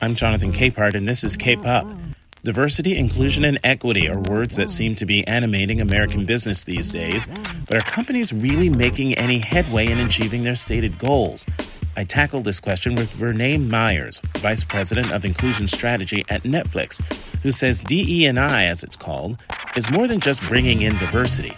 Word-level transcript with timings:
I'm 0.00 0.14
Jonathan 0.14 0.52
Capehart, 0.52 0.94
and 0.94 1.08
this 1.08 1.24
is 1.24 1.36
Cape 1.36 1.64
Up. 1.66 1.86
Diversity, 2.44 2.96
inclusion, 2.96 3.44
and 3.44 3.58
equity 3.64 4.08
are 4.08 4.18
words 4.18 4.56
that 4.56 4.70
seem 4.70 4.94
to 4.96 5.06
be 5.06 5.26
animating 5.26 5.80
American 5.80 6.24
business 6.24 6.64
these 6.64 6.90
days, 6.90 7.28
but 7.66 7.76
are 7.76 7.82
companies 7.82 8.32
really 8.32 8.70
making 8.70 9.14
any 9.14 9.38
headway 9.38 9.86
in 9.90 9.98
achieving 9.98 10.44
their 10.44 10.54
stated 10.54 10.98
goals? 10.98 11.44
I 11.96 12.04
tackled 12.04 12.44
this 12.44 12.60
question 12.60 12.94
with 12.94 13.10
Vernā 13.14 13.66
Myers, 13.68 14.20
Vice 14.36 14.64
President 14.64 15.12
of 15.12 15.24
Inclusion 15.24 15.66
Strategy 15.66 16.24
at 16.28 16.42
Netflix, 16.42 17.02
who 17.42 17.50
says 17.50 17.80
DE&I, 17.80 18.64
as 18.64 18.84
it's 18.84 18.96
called, 18.96 19.38
is 19.76 19.90
more 19.90 20.06
than 20.06 20.20
just 20.20 20.42
bringing 20.42 20.82
in 20.82 20.96
diversity. 20.98 21.56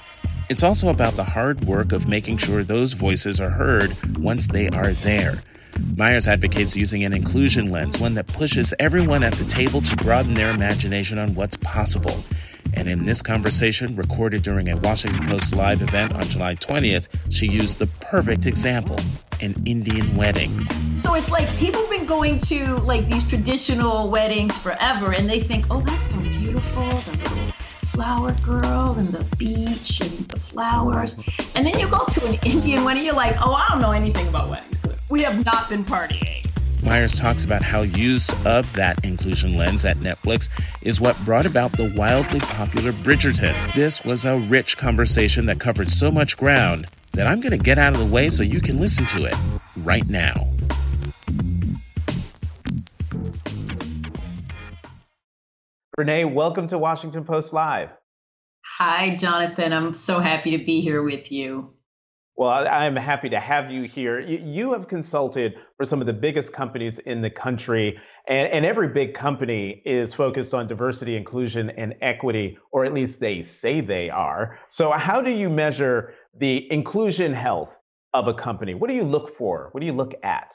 It's 0.49 0.63
also 0.63 0.89
about 0.89 1.15
the 1.15 1.25
hard 1.25 1.65
work 1.67 1.93
of 1.93 2.09
making 2.09 2.39
sure 2.39 2.63
those 2.63 2.95
voices 2.95 3.41
are 3.41 3.51
heard 3.51 4.17
once 4.17 4.47
they 4.47 4.69
are 4.69 4.93
there. 4.93 5.43
Myers 5.97 6.29
advocates 6.29 6.77
using 6.77 7.05
an 7.05 7.13
inclusion 7.13 7.71
lens, 7.71 7.99
one 7.99 8.15
that 8.15 8.27
pushes 8.27 8.75
everyone 8.79 9.23
at 9.23 9.33
the 9.35 9.45
table 9.45 9.81
to 9.83 9.97
broaden 9.97 10.35
their 10.35 10.51
imagination 10.51 11.19
on 11.19 11.35
what's 11.35 11.57
possible. 11.57 12.23
And 12.75 12.89
in 12.89 13.03
this 13.03 13.23
conversation, 13.23 13.97
recorded 13.97 14.43
during 14.43 14.69
a 14.69 14.77
Washington 14.77 15.27
Post 15.27 15.57
live 15.57 15.83
event 15.83 16.15
on 16.15 16.23
July 16.23 16.55
20th, 16.55 17.09
she 17.31 17.47
used 17.47 17.79
the 17.79 17.87
perfect 18.01 18.47
example 18.47 18.99
an 19.41 19.55
Indian 19.67 20.17
wedding. 20.17 20.51
So 20.97 21.15
it's 21.15 21.31
like 21.31 21.49
people 21.59 21.81
have 21.83 21.91
been 21.91 22.07
going 22.07 22.39
to 22.41 22.77
like 22.79 23.07
these 23.07 23.25
traditional 23.25 24.11
weddings 24.11 24.59
forever 24.59 25.13
and 25.13 25.31
they 25.31 25.41
think, 25.41 25.67
oh, 25.71 25.81
that's 25.81 26.11
so 26.11 26.19
beautiful. 26.21 26.89
The 26.89 27.19
little 27.23 27.53
flower 27.87 28.33
girl 28.45 28.97
and 28.99 29.09
the 29.09 29.25
beach 29.37 30.01
and 30.01 30.11
the 30.29 30.39
flowers. 30.39 31.21
And 31.55 31.67
then 31.67 31.79
you 31.79 31.89
go 31.89 32.05
to 32.05 32.27
an 32.27 32.39
Indian 32.45 32.85
wedding, 32.85 33.05
you're 33.05 33.15
like, 33.15 33.37
oh, 33.41 33.53
I 33.53 33.67
don't 33.71 33.81
know 33.81 33.93
anything 33.93 34.29
about 34.29 34.51
weddings. 34.51 34.79
We 35.11 35.23
have 35.23 35.43
not 35.43 35.71
been 35.71 35.85
partying. 35.85 36.45
Myers 36.83 37.19
talks 37.19 37.45
about 37.47 37.63
how 37.63 37.81
use 37.81 38.31
of 38.45 38.71
that 38.75 39.03
inclusion 39.05 39.57
lens 39.57 39.87
at 39.87 39.97
Netflix 39.97 40.51
is 40.83 41.01
what 41.01 41.19
brought 41.25 41.47
about 41.47 41.73
the 41.73 41.91
wildly 41.97 42.41
popular 42.41 42.93
Bridgerton. 42.93 43.73
This 43.73 44.05
was 44.05 44.27
a 44.27 44.39
rich 44.39 44.77
conversation 44.77 45.47
that 45.47 45.61
covered 45.61 45.89
so 45.89 46.11
much 46.11 46.37
ground 46.37 46.87
that 47.13 47.27
I'm 47.27 47.41
going 47.41 47.57
to 47.57 47.63
get 47.63 47.79
out 47.79 47.95
of 47.95 47.99
the 47.99 48.07
way 48.07 48.29
so 48.29 48.43
you 48.43 48.61
can 48.61 48.79
listen 48.79 49.07
to 49.07 49.25
it 49.25 49.35
right 49.79 50.07
now. 50.09 50.53
Vernā, 55.99 56.31
welcome 56.31 56.67
to 56.67 56.79
Washington 56.79 57.25
Post 57.25 57.55
Live. 57.55 57.89
Hi, 58.77 59.17
Jonathan. 59.17 59.73
I'm 59.73 59.95
so 59.95 60.21
happy 60.21 60.57
to 60.57 60.65
be 60.65 60.83
here 60.83 61.03
with 61.03 61.33
you. 61.33 61.73
Well, 62.39 62.69
I'm 62.69 62.95
happy 62.95 63.29
to 63.31 63.41
have 63.41 63.69
you 63.69 63.83
here. 63.83 64.21
You 64.21 64.71
have 64.71 64.87
consulted 64.87 65.57
for 65.77 65.85
some 65.85 66.01
of 66.01 66.07
the 66.07 66.13
biggest 66.13 66.53
companies 66.53 67.01
in 67.01 67.21
the 67.21 67.31
country, 67.31 67.99
and, 68.29 68.49
and, 68.53 68.65
every 68.65 68.87
big 68.87 69.13
company 69.13 69.83
is 69.85 70.15
focused 70.15 70.55
on 70.55 70.69
diversity, 70.69 71.17
inclusion, 71.17 71.71
and 71.71 71.97
equity, 72.01 72.57
or 72.71 72.85
at 72.85 72.95
least 72.95 73.19
they 73.19 73.43
say 73.43 73.81
they 73.81 74.09
are. 74.09 74.57
So, 74.69 74.93
how 74.93 75.21
do 75.21 75.33
you 75.33 75.51
measure 75.51 76.15
the 76.33 76.71
inclusion 76.73 77.33
health 77.33 77.77
of 78.15 78.29
a 78.29 78.35
company? 78.35 78.73
What 78.73 78.87
do 78.87 78.95
you 78.95 79.03
look 79.03 79.37
for? 79.37 79.71
What 79.73 79.81
do 79.81 79.87
you 79.87 79.93
look 79.93 80.15
at? 80.23 80.55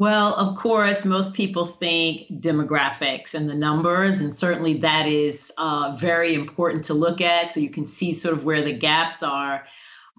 Well, 0.00 0.34
of 0.34 0.56
course, 0.56 1.04
most 1.04 1.34
people 1.34 1.66
think 1.66 2.42
demographics 2.42 3.34
and 3.34 3.48
the 3.48 3.54
numbers, 3.56 4.20
and 4.20 4.34
certainly 4.34 4.74
that 4.78 5.06
is 5.06 5.52
uh, 5.56 5.96
very 5.96 6.34
important 6.34 6.82
to 6.84 6.94
look 6.94 7.20
at 7.20 7.52
so 7.52 7.60
you 7.60 7.70
can 7.70 7.86
see 7.86 8.12
sort 8.12 8.34
of 8.34 8.42
where 8.42 8.62
the 8.62 8.72
gaps 8.72 9.22
are. 9.22 9.64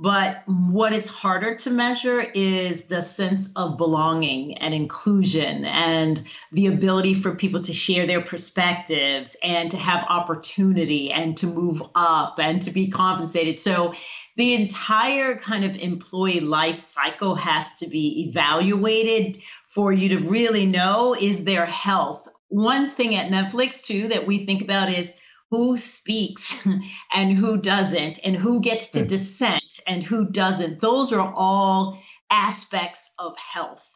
But 0.02 0.44
what 0.48 0.94
is 0.94 1.10
harder 1.10 1.56
to 1.56 1.70
measure 1.70 2.22
is 2.22 2.86
the 2.86 3.02
sense 3.02 3.52
of 3.58 3.78
belonging 3.78 4.58
and 4.60 4.74
inclusion 4.74 5.66
and 5.66 6.24
the 6.54 6.68
ability 6.68 7.16
for 7.16 7.36
people 7.36 7.62
to 7.64 7.74
share 7.74 8.08
their 8.08 8.22
perspectives 8.22 9.36
and 9.44 9.70
to 9.72 9.76
have 9.76 10.06
opportunity 10.08 11.12
and 11.12 11.36
to 11.36 11.48
move 11.48 11.84
up 11.96 12.40
and 12.40 12.62
to 12.62 12.72
be 12.72 12.88
compensated. 12.88 13.60
So 13.60 13.94
the 14.38 14.54
entire 14.54 15.36
kind 15.36 15.66
of 15.66 15.76
employee 15.76 16.40
life 16.40 16.78
cycle 16.78 17.36
has 17.36 17.76
to 17.76 17.88
be 17.88 18.26
evaluated 18.30 19.40
for 19.68 19.92
you 19.92 20.08
to 20.10 20.20
really 20.20 20.66
know 20.66 21.14
is 21.14 21.44
their 21.44 21.66
health. 21.66 22.26
One 22.48 22.90
thing 22.90 23.16
at 23.16 23.30
Netflix, 23.30 23.84
too, 23.84 24.08
that 24.08 24.26
we 24.26 24.46
think 24.46 24.62
about 24.62 24.90
is 24.90 25.14
who 25.52 25.78
speaks 25.78 26.68
and 27.14 27.34
who 27.34 27.58
doesn't, 27.58 28.20
and 28.24 28.36
who 28.36 28.62
gets 28.62 28.90
to 28.90 29.02
mm. 29.02 29.08
dissent 29.08 29.80
and 29.88 30.04
who 30.04 30.26
doesn't. 30.26 30.80
Those 30.80 31.12
are 31.12 31.34
all 31.36 32.00
aspects 32.30 33.12
of 33.20 33.36
health. 33.38 33.88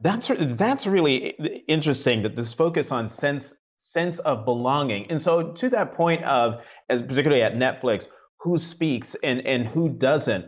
That's 0.00 0.28
that's 0.36 0.86
really 0.86 1.28
interesting 1.68 2.22
that 2.22 2.34
this 2.34 2.52
focus 2.52 2.90
on 2.90 3.08
sense 3.08 3.54
sense 3.76 4.18
of 4.20 4.44
belonging. 4.44 5.10
And 5.10 5.20
so 5.20 5.52
to 5.52 5.70
that 5.70 5.94
point 5.94 6.24
of 6.24 6.60
as 6.88 7.02
particularly 7.02 7.42
at 7.42 7.54
Netflix, 7.54 8.08
who 8.40 8.58
speaks 8.58 9.14
and 9.22 9.40
and 9.46 9.66
who 9.66 9.88
doesn't. 9.88 10.46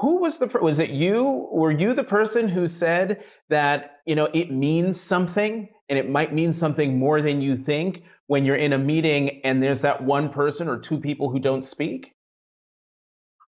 Who 0.00 0.20
was 0.20 0.38
the 0.38 0.46
was 0.46 0.78
it 0.78 0.90
you? 0.90 1.48
Were 1.52 1.72
you 1.72 1.92
the 1.92 2.04
person 2.04 2.48
who 2.48 2.66
said 2.66 3.24
that, 3.50 3.98
you 4.06 4.14
know, 4.14 4.28
it 4.32 4.50
means 4.50 5.00
something 5.00 5.68
and 5.92 5.98
it 5.98 6.08
might 6.08 6.32
mean 6.32 6.54
something 6.54 6.98
more 6.98 7.20
than 7.20 7.42
you 7.42 7.54
think 7.54 8.02
when 8.26 8.46
you're 8.46 8.56
in 8.56 8.72
a 8.72 8.78
meeting 8.78 9.42
and 9.44 9.62
there's 9.62 9.82
that 9.82 10.02
one 10.02 10.30
person 10.30 10.66
or 10.66 10.78
two 10.78 10.98
people 10.98 11.28
who 11.28 11.38
don't 11.38 11.66
speak? 11.66 12.14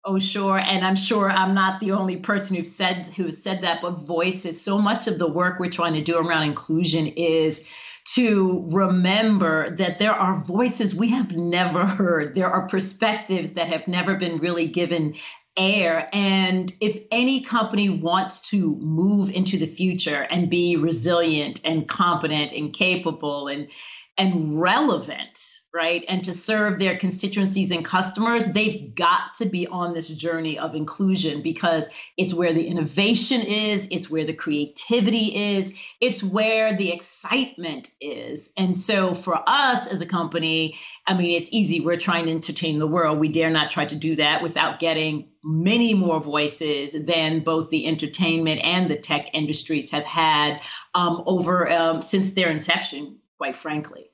Oh, 0.06 0.18
sure. 0.18 0.58
And 0.58 0.84
I'm 0.84 0.96
sure 0.96 1.30
I'm 1.30 1.54
not 1.54 1.80
the 1.80 1.92
only 1.92 2.18
person 2.18 2.56
who 2.56 2.64
said 2.64 3.06
who 3.16 3.30
said 3.30 3.62
that, 3.62 3.80
but 3.80 4.02
voices. 4.02 4.60
So 4.60 4.78
much 4.78 5.06
of 5.06 5.18
the 5.18 5.30
work 5.30 5.58
we're 5.58 5.70
trying 5.70 5.94
to 5.94 6.02
do 6.02 6.18
around 6.18 6.42
inclusion 6.42 7.06
is 7.06 7.70
to 8.14 8.68
remember 8.70 9.74
that 9.76 9.98
there 9.98 10.12
are 10.12 10.34
voices 10.34 10.94
we 10.94 11.08
have 11.08 11.34
never 11.34 11.86
heard. 11.86 12.34
There 12.34 12.50
are 12.50 12.68
perspectives 12.68 13.54
that 13.54 13.68
have 13.68 13.88
never 13.88 14.16
been 14.16 14.36
really 14.38 14.66
given 14.66 15.14
air. 15.56 16.06
And 16.12 16.70
if 16.80 17.02
any 17.10 17.40
company 17.42 17.88
wants 17.88 18.50
to 18.50 18.76
move 18.76 19.30
into 19.30 19.56
the 19.56 19.66
future 19.66 20.26
and 20.30 20.50
be 20.50 20.76
resilient 20.76 21.62
and 21.64 21.88
competent 21.88 22.52
and 22.52 22.74
capable 22.74 23.48
and 23.48 23.68
and 24.16 24.60
relevant, 24.60 25.60
right? 25.72 26.04
And 26.08 26.22
to 26.24 26.32
serve 26.32 26.78
their 26.78 26.96
constituencies 26.96 27.72
and 27.72 27.84
customers, 27.84 28.46
they've 28.46 28.94
got 28.94 29.34
to 29.38 29.46
be 29.46 29.66
on 29.66 29.92
this 29.92 30.08
journey 30.08 30.56
of 30.56 30.76
inclusion 30.76 31.42
because 31.42 31.88
it's 32.16 32.32
where 32.32 32.52
the 32.52 32.64
innovation 32.64 33.42
is, 33.42 33.88
it's 33.90 34.08
where 34.08 34.24
the 34.24 34.32
creativity 34.32 35.56
is, 35.56 35.76
it's 36.00 36.22
where 36.22 36.76
the 36.76 36.92
excitement 36.92 37.90
is. 38.00 38.52
And 38.56 38.78
so 38.78 39.14
for 39.14 39.42
us 39.48 39.88
as 39.88 40.00
a 40.00 40.06
company, 40.06 40.78
I 41.08 41.14
mean, 41.14 41.32
it's 41.32 41.48
easy. 41.50 41.80
We're 41.80 41.96
trying 41.96 42.26
to 42.26 42.32
entertain 42.32 42.78
the 42.78 42.86
world. 42.86 43.18
We 43.18 43.32
dare 43.32 43.50
not 43.50 43.72
try 43.72 43.84
to 43.84 43.96
do 43.96 44.14
that 44.16 44.44
without 44.44 44.78
getting 44.78 45.28
many 45.42 45.92
more 45.92 46.20
voices 46.20 46.92
than 46.92 47.40
both 47.40 47.70
the 47.70 47.86
entertainment 47.86 48.60
and 48.62 48.88
the 48.88 48.96
tech 48.96 49.34
industries 49.34 49.90
have 49.90 50.04
had 50.04 50.60
um, 50.94 51.24
over 51.26 51.70
um, 51.70 52.00
since 52.00 52.32
their 52.32 52.50
inception 52.50 53.18
quite 53.38 53.56
frankly. 53.56 54.10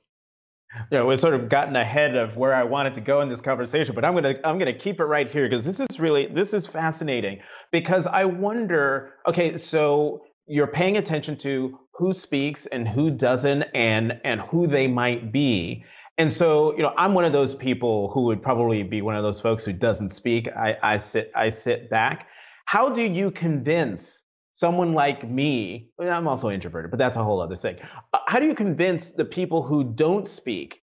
Yeah, 0.89 1.03
we've 1.03 1.19
sort 1.19 1.33
of 1.33 1.49
gotten 1.49 1.75
ahead 1.75 2.15
of 2.15 2.37
where 2.37 2.53
I 2.53 2.63
wanted 2.63 2.93
to 2.93 3.01
go 3.01 3.21
in 3.21 3.27
this 3.27 3.41
conversation, 3.41 3.93
but 3.93 4.05
I'm 4.05 4.13
gonna 4.13 4.35
I'm 4.43 4.57
gonna 4.57 4.73
keep 4.73 4.99
it 4.99 5.05
right 5.05 5.29
here 5.29 5.47
because 5.47 5.65
this 5.65 5.81
is 5.81 5.99
really 5.99 6.27
this 6.27 6.53
is 6.53 6.65
fascinating 6.65 7.39
because 7.71 8.07
I 8.07 8.25
wonder. 8.25 9.15
Okay, 9.27 9.57
so 9.57 10.23
you're 10.47 10.67
paying 10.67 10.97
attention 10.97 11.35
to 11.37 11.77
who 11.91 12.13
speaks 12.13 12.67
and 12.67 12.87
who 12.87 13.11
doesn't, 13.11 13.63
and 13.75 14.21
and 14.23 14.39
who 14.41 14.65
they 14.65 14.87
might 14.87 15.33
be. 15.33 15.83
And 16.17 16.31
so, 16.31 16.75
you 16.75 16.83
know, 16.83 16.93
I'm 16.97 17.13
one 17.13 17.25
of 17.25 17.33
those 17.33 17.55
people 17.55 18.09
who 18.11 18.23
would 18.25 18.41
probably 18.41 18.83
be 18.83 19.01
one 19.01 19.15
of 19.15 19.23
those 19.23 19.41
folks 19.41 19.65
who 19.65 19.73
doesn't 19.73 20.09
speak. 20.09 20.47
I, 20.47 20.77
I 20.81 20.97
sit 20.97 21.31
I 21.35 21.49
sit 21.49 21.89
back. 21.89 22.27
How 22.65 22.89
do 22.89 23.01
you 23.01 23.31
convince 23.31 24.23
someone 24.53 24.93
like 24.93 25.27
me, 25.27 25.89
I'm 25.99 26.27
also 26.27 26.49
introverted, 26.49 26.91
but 26.91 26.97
that's 26.97 27.17
a 27.17 27.23
whole 27.23 27.41
other 27.41 27.55
thing. 27.55 27.77
Uh, 28.13 28.19
how 28.27 28.39
do 28.39 28.45
you 28.45 28.55
convince 28.55 29.11
the 29.11 29.25
people 29.25 29.63
who 29.63 29.83
don't 29.83 30.27
speak 30.27 30.81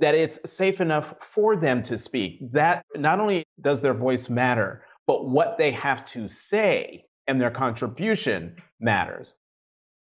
that 0.00 0.14
it's 0.14 0.50
safe 0.50 0.80
enough 0.80 1.14
for 1.20 1.56
them 1.56 1.82
to 1.84 1.98
speak? 1.98 2.40
That 2.52 2.84
not 2.94 3.20
only 3.20 3.44
does 3.60 3.80
their 3.80 3.94
voice 3.94 4.28
matter, 4.28 4.84
but 5.06 5.28
what 5.28 5.58
they 5.58 5.70
have 5.72 6.04
to 6.06 6.28
say 6.28 7.04
and 7.26 7.40
their 7.40 7.50
contribution 7.50 8.56
matters. 8.80 9.34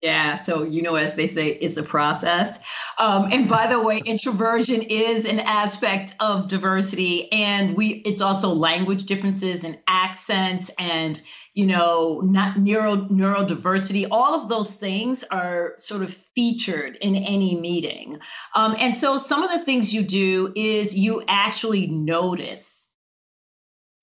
Yeah, 0.03 0.35
so 0.35 0.65
you 0.65 0.83
know, 0.83 0.97
as 0.97 1.15
they 1.15 1.29
say, 1.29 1.51
it's 1.51 1.77
a 1.77 1.83
process. 1.85 2.59
Um, 2.99 3.29
and 3.31 3.49
by 3.49 3.69
the 3.69 3.81
way, 3.81 4.03
introversion 4.05 4.83
is 4.83 5.27
an 5.27 5.39
aspect 5.39 6.17
of 6.19 6.49
diversity, 6.49 7.31
and 7.31 7.77
we 7.77 8.03
it's 8.05 8.21
also 8.21 8.49
language 8.49 9.05
differences 9.05 9.63
and 9.63 9.79
accents 9.87 10.73
and 10.77 11.23
you 11.55 11.67
know, 11.67 12.21
not 12.25 12.57
neuro 12.57 12.97
neurodiversity. 12.97 14.09
All 14.11 14.35
of 14.35 14.49
those 14.49 14.75
things 14.75 15.23
are 15.23 15.75
sort 15.79 16.03
of 16.03 16.13
featured 16.13 16.97
in 16.97 17.15
any 17.15 17.61
meeting. 17.61 18.19
Um, 18.55 18.75
and 18.79 18.97
so 18.97 19.19
some 19.19 19.43
of 19.43 19.51
the 19.53 19.65
things 19.65 19.93
you 19.93 20.03
do 20.03 20.53
is 20.57 20.97
you 20.97 21.23
actually 21.29 21.87
notice. 21.87 22.93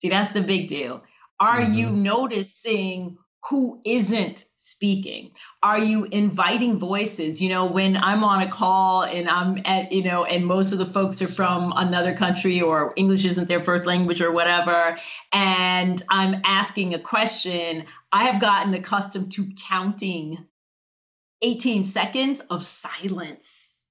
See, 0.00 0.08
that's 0.08 0.32
the 0.32 0.42
big 0.42 0.68
deal. 0.68 1.02
Are 1.40 1.60
mm-hmm. 1.60 1.74
you 1.74 1.90
noticing 1.90 3.18
who 3.48 3.80
isn't 3.86 4.44
speaking? 4.56 5.30
Are 5.62 5.78
you 5.78 6.04
inviting 6.04 6.78
voices? 6.78 7.40
You 7.40 7.48
know 7.50 7.66
when 7.66 7.96
i'm 7.96 8.22
on 8.22 8.42
a 8.42 8.48
call 8.48 9.02
and 9.02 9.28
i'm 9.28 9.58
at 9.64 9.92
you 9.92 10.02
know 10.02 10.24
and 10.24 10.44
most 10.46 10.72
of 10.72 10.78
the 10.78 10.86
folks 10.86 11.22
are 11.22 11.28
from 11.28 11.72
another 11.76 12.14
country 12.14 12.60
or 12.60 12.92
english 12.96 13.24
isn't 13.24 13.48
their 13.48 13.60
first 13.60 13.86
language 13.86 14.20
or 14.20 14.30
whatever 14.30 14.96
and 15.32 16.02
i'm 16.10 16.40
asking 16.44 16.94
a 16.94 16.98
question 16.98 17.84
i 18.12 18.24
have 18.24 18.40
gotten 18.40 18.74
accustomed 18.74 19.32
to 19.32 19.48
counting 19.68 20.46
18 21.42 21.84
seconds 21.84 22.40
of 22.50 22.62
silence. 22.62 23.84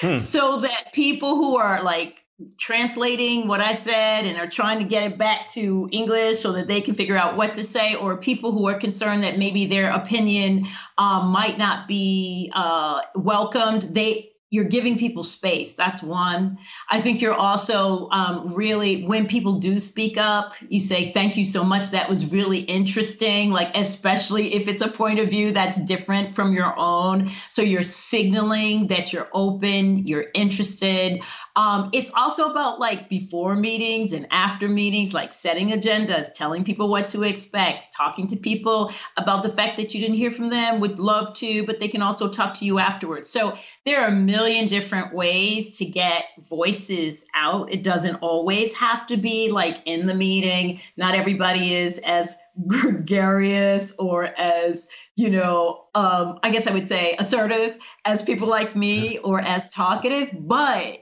Hmm. 0.00 0.16
so 0.16 0.60
that 0.60 0.92
people 0.92 1.36
who 1.36 1.56
are 1.56 1.82
like 1.82 2.24
translating 2.56 3.48
what 3.48 3.60
I 3.60 3.72
said 3.72 4.24
and 4.24 4.38
are 4.38 4.46
trying 4.46 4.78
to 4.78 4.84
get 4.84 5.04
it 5.04 5.18
back 5.18 5.48
to 5.48 5.88
English 5.92 6.38
so 6.38 6.52
that 6.52 6.68
they 6.68 6.80
can 6.80 6.94
figure 6.94 7.16
out 7.16 7.36
what 7.36 7.54
to 7.56 7.64
say, 7.64 7.94
or 7.94 8.16
people 8.16 8.52
who 8.52 8.68
are 8.68 8.78
concerned 8.78 9.22
that 9.22 9.38
maybe 9.38 9.66
their 9.66 9.90
opinion 9.90 10.66
um, 10.98 11.28
might 11.28 11.58
not 11.58 11.86
be 11.86 12.50
uh, 12.54 13.02
welcomed. 13.14 13.82
They 13.82 14.29
you're 14.50 14.64
giving 14.64 14.98
people 14.98 15.22
space. 15.22 15.74
That's 15.74 16.02
one. 16.02 16.58
I 16.90 17.00
think 17.00 17.20
you're 17.20 17.34
also 17.34 18.08
um, 18.10 18.52
really, 18.52 19.04
when 19.04 19.26
people 19.26 19.60
do 19.60 19.78
speak 19.78 20.18
up, 20.18 20.54
you 20.68 20.80
say, 20.80 21.12
thank 21.12 21.36
you 21.36 21.44
so 21.44 21.62
much. 21.62 21.90
That 21.90 22.08
was 22.08 22.32
really 22.32 22.58
interesting. 22.58 23.52
Like, 23.52 23.76
especially 23.76 24.54
if 24.54 24.66
it's 24.66 24.82
a 24.82 24.88
point 24.88 25.20
of 25.20 25.28
view 25.28 25.52
that's 25.52 25.78
different 25.78 26.30
from 26.30 26.52
your 26.52 26.74
own. 26.76 27.28
So 27.48 27.62
you're 27.62 27.84
signaling 27.84 28.88
that 28.88 29.12
you're 29.12 29.28
open, 29.32 30.06
you're 30.06 30.26
interested. 30.34 31.22
Um, 31.54 31.90
it's 31.92 32.10
also 32.12 32.50
about 32.50 32.80
like 32.80 33.08
before 33.08 33.54
meetings 33.54 34.12
and 34.12 34.26
after 34.30 34.68
meetings, 34.68 35.14
like 35.14 35.32
setting 35.32 35.70
agendas, 35.70 36.34
telling 36.34 36.64
people 36.64 36.88
what 36.88 37.08
to 37.08 37.22
expect, 37.22 37.88
talking 37.96 38.26
to 38.28 38.36
people 38.36 38.92
about 39.16 39.42
the 39.42 39.48
fact 39.48 39.76
that 39.76 39.94
you 39.94 40.00
didn't 40.00 40.16
hear 40.16 40.30
from 40.30 40.50
them, 40.50 40.80
would 40.80 40.98
love 40.98 41.34
to, 41.34 41.64
but 41.66 41.78
they 41.78 41.88
can 41.88 42.02
also 42.02 42.28
talk 42.28 42.54
to 42.54 42.64
you 42.64 42.78
afterwards. 42.78 43.28
So 43.28 43.56
there 43.84 44.00
are 44.02 44.08
a 44.08 44.12
million 44.40 44.68
different 44.68 45.12
ways 45.12 45.76
to 45.76 45.84
get 45.84 46.24
voices 46.48 47.26
out. 47.34 47.70
It 47.70 47.82
doesn't 47.82 48.16
always 48.16 48.74
have 48.74 49.04
to 49.06 49.18
be 49.18 49.50
like 49.50 49.82
in 49.84 50.06
the 50.06 50.14
meeting. 50.14 50.80
Not 50.96 51.14
everybody 51.14 51.74
is 51.74 51.98
as 51.98 52.38
gregarious 52.66 53.92
or 53.98 54.30
as 54.38 54.88
you 55.16 55.30
know 55.30 55.84
um, 55.94 56.38
i 56.42 56.50
guess 56.50 56.66
i 56.66 56.72
would 56.72 56.88
say 56.88 57.14
assertive 57.18 57.78
as 58.04 58.22
people 58.22 58.48
like 58.48 58.76
me 58.76 59.18
or 59.18 59.40
as 59.40 59.68
talkative 59.70 60.30
but 60.38 60.98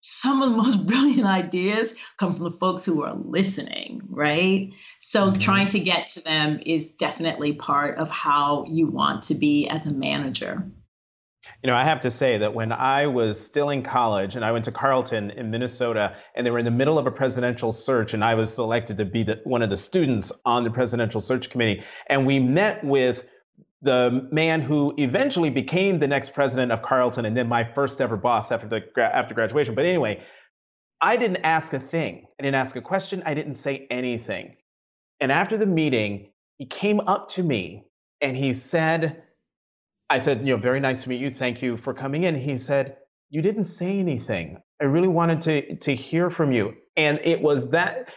some 0.00 0.42
of 0.42 0.50
the 0.50 0.56
most 0.56 0.86
brilliant 0.86 1.26
ideas 1.26 1.94
come 2.16 2.34
from 2.34 2.44
the 2.44 2.50
folks 2.52 2.84
who 2.84 3.02
are 3.02 3.14
listening, 3.14 4.00
right? 4.08 4.72
So 5.00 5.30
mm-hmm. 5.30 5.38
trying 5.38 5.68
to 5.68 5.80
get 5.80 6.08
to 6.10 6.22
them 6.22 6.60
is 6.64 6.90
definitely 6.90 7.54
part 7.54 7.98
of 7.98 8.08
how 8.08 8.64
you 8.70 8.86
want 8.86 9.24
to 9.24 9.34
be 9.34 9.68
as 9.68 9.86
a 9.86 9.92
manager. 9.92 10.70
You 11.62 11.68
know, 11.68 11.74
I 11.74 11.82
have 11.82 12.00
to 12.02 12.10
say 12.10 12.38
that 12.38 12.54
when 12.54 12.70
I 12.70 13.08
was 13.08 13.44
still 13.44 13.70
in 13.70 13.82
college 13.82 14.36
and 14.36 14.44
I 14.44 14.52
went 14.52 14.64
to 14.66 14.72
Carleton 14.72 15.30
in 15.32 15.50
Minnesota 15.50 16.16
and 16.36 16.46
they 16.46 16.52
were 16.52 16.60
in 16.60 16.64
the 16.64 16.70
middle 16.70 16.98
of 16.98 17.06
a 17.06 17.10
presidential 17.10 17.72
search 17.72 18.14
and 18.14 18.24
I 18.24 18.36
was 18.36 18.54
selected 18.54 18.96
to 18.98 19.04
be 19.04 19.24
the, 19.24 19.40
one 19.42 19.62
of 19.62 19.68
the 19.68 19.76
students 19.76 20.30
on 20.44 20.62
the 20.62 20.70
presidential 20.70 21.20
search 21.20 21.50
committee 21.50 21.82
and 22.06 22.24
we 22.24 22.38
met 22.38 22.84
with 22.84 23.24
the 23.82 24.28
man 24.30 24.60
who 24.60 24.94
eventually 24.98 25.50
became 25.50 25.98
the 25.98 26.06
next 26.06 26.32
president 26.32 26.70
of 26.70 26.82
Carleton 26.82 27.24
and 27.24 27.36
then 27.36 27.48
my 27.48 27.64
first 27.64 28.00
ever 28.00 28.16
boss 28.16 28.52
after 28.52 28.68
the 28.68 28.82
after 28.96 29.34
graduation. 29.34 29.74
But 29.74 29.84
anyway, 29.84 30.22
I 31.00 31.16
didn't 31.16 31.44
ask 31.44 31.72
a 31.72 31.80
thing. 31.80 32.26
I 32.38 32.42
didn't 32.42 32.56
ask 32.56 32.76
a 32.76 32.80
question. 32.80 33.22
I 33.24 33.34
didn't 33.34 33.54
say 33.54 33.86
anything. 33.90 34.56
And 35.20 35.30
after 35.30 35.56
the 35.56 35.66
meeting, 35.66 36.30
he 36.56 36.66
came 36.66 37.00
up 37.00 37.28
to 37.30 37.42
me 37.42 37.84
and 38.20 38.36
he 38.36 38.52
said, 38.52 39.22
I 40.10 40.18
said, 40.18 40.46
you 40.46 40.54
know, 40.54 40.60
very 40.60 40.80
nice 40.80 41.02
to 41.02 41.08
meet 41.08 41.20
you. 41.20 41.30
Thank 41.30 41.62
you 41.62 41.76
for 41.76 41.92
coming 41.92 42.24
in. 42.24 42.34
He 42.34 42.56
said, 42.56 42.96
you 43.30 43.42
didn't 43.42 43.64
say 43.64 43.98
anything. 43.98 44.62
I 44.80 44.84
really 44.84 45.08
wanted 45.08 45.40
to 45.42 45.76
to 45.76 45.94
hear 45.94 46.30
from 46.30 46.52
you. 46.52 46.74
And 46.96 47.20
it 47.22 47.42
was 47.42 47.70
that 47.70 48.08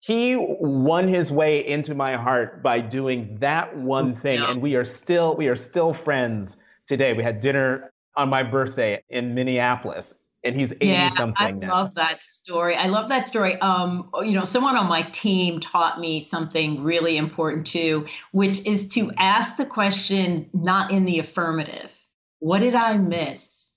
he 0.00 0.36
won 0.36 1.08
his 1.08 1.32
way 1.32 1.66
into 1.66 1.94
my 1.94 2.14
heart 2.14 2.62
by 2.62 2.80
doing 2.80 3.36
that 3.40 3.76
one 3.76 4.14
mm, 4.14 4.20
thing 4.20 4.40
yeah. 4.40 4.50
and 4.50 4.62
we 4.62 4.76
are 4.76 4.84
still 4.84 5.36
we 5.36 5.48
are 5.48 5.56
still 5.56 5.92
friends 5.92 6.56
today 6.86 7.12
we 7.12 7.22
had 7.22 7.40
dinner 7.40 7.92
on 8.14 8.28
my 8.28 8.42
birthday 8.42 9.02
in 9.08 9.34
minneapolis 9.34 10.14
and 10.46 10.56
he's 10.58 10.72
80 10.72 10.86
yeah, 10.86 11.08
something 11.10 11.46
I 11.46 11.50
now. 11.50 11.74
love 11.74 11.94
that 11.96 12.22
story. 12.22 12.76
I 12.76 12.86
love 12.86 13.08
that 13.08 13.26
story. 13.26 13.56
Um, 13.56 14.10
you 14.22 14.32
know, 14.32 14.44
someone 14.44 14.76
on 14.76 14.88
my 14.88 15.02
team 15.02 15.58
taught 15.60 15.98
me 15.98 16.20
something 16.20 16.82
really 16.82 17.16
important 17.16 17.66
too, 17.66 18.06
which 18.32 18.64
is 18.66 18.88
to 18.90 19.10
ask 19.18 19.56
the 19.56 19.66
question 19.66 20.48
not 20.54 20.92
in 20.92 21.04
the 21.04 21.18
affirmative. 21.18 21.94
What 22.38 22.60
did 22.60 22.74
I 22.74 22.96
miss? 22.96 23.72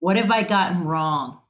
What 0.00 0.16
have 0.16 0.30
I 0.30 0.42
gotten 0.42 0.84
wrong? 0.84 1.40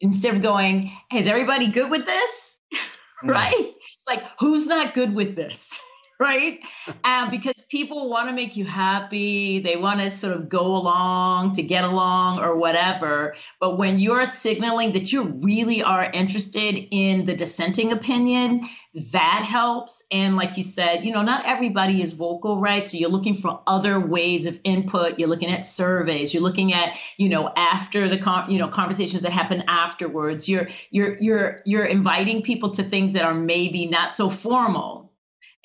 Instead 0.00 0.36
of 0.36 0.42
going, 0.42 0.92
is 1.12 1.28
everybody 1.28 1.68
good 1.68 1.90
with 1.90 2.06
this? 2.06 2.58
right? 3.24 3.72
It's 3.94 4.06
like, 4.06 4.24
who's 4.38 4.66
not 4.66 4.94
good 4.94 5.14
with 5.14 5.36
this? 5.36 5.80
right? 6.22 6.60
Um, 7.02 7.30
because 7.30 7.62
people 7.62 8.08
want 8.08 8.28
to 8.28 8.34
make 8.34 8.56
you 8.56 8.64
happy. 8.64 9.58
They 9.58 9.76
want 9.76 10.00
to 10.00 10.10
sort 10.10 10.36
of 10.36 10.48
go 10.48 10.76
along 10.76 11.54
to 11.54 11.62
get 11.62 11.82
along 11.82 12.38
or 12.38 12.56
whatever. 12.56 13.34
But 13.58 13.76
when 13.76 13.98
you're 13.98 14.24
signaling 14.24 14.92
that 14.92 15.12
you 15.12 15.24
really 15.42 15.82
are 15.82 16.08
interested 16.14 16.76
in 16.92 17.24
the 17.24 17.34
dissenting 17.34 17.90
opinion, 17.90 18.60
that 18.94 19.42
helps. 19.44 20.04
And 20.12 20.36
like 20.36 20.56
you 20.56 20.62
said, 20.62 21.04
you 21.04 21.12
know, 21.12 21.22
not 21.22 21.44
everybody 21.44 22.02
is 22.02 22.12
vocal, 22.12 22.60
right? 22.60 22.86
So 22.86 22.98
you're 22.98 23.10
looking 23.10 23.34
for 23.34 23.60
other 23.66 23.98
ways 23.98 24.46
of 24.46 24.60
input. 24.62 25.18
You're 25.18 25.30
looking 25.30 25.50
at 25.50 25.66
surveys. 25.66 26.32
You're 26.32 26.42
looking 26.42 26.72
at, 26.72 26.96
you 27.16 27.28
know, 27.28 27.52
after 27.56 28.08
the 28.08 28.18
con- 28.18 28.48
you 28.50 28.58
know 28.58 28.68
conversations 28.68 29.22
that 29.22 29.32
happen 29.32 29.64
afterwards. 29.66 30.48
You're 30.48 30.68
you're 30.90 31.16
you're 31.18 31.58
you're 31.64 31.86
inviting 31.86 32.42
people 32.42 32.70
to 32.70 32.82
things 32.84 33.14
that 33.14 33.24
are 33.24 33.34
maybe 33.34 33.86
not 33.86 34.14
so 34.14 34.28
formal 34.28 35.01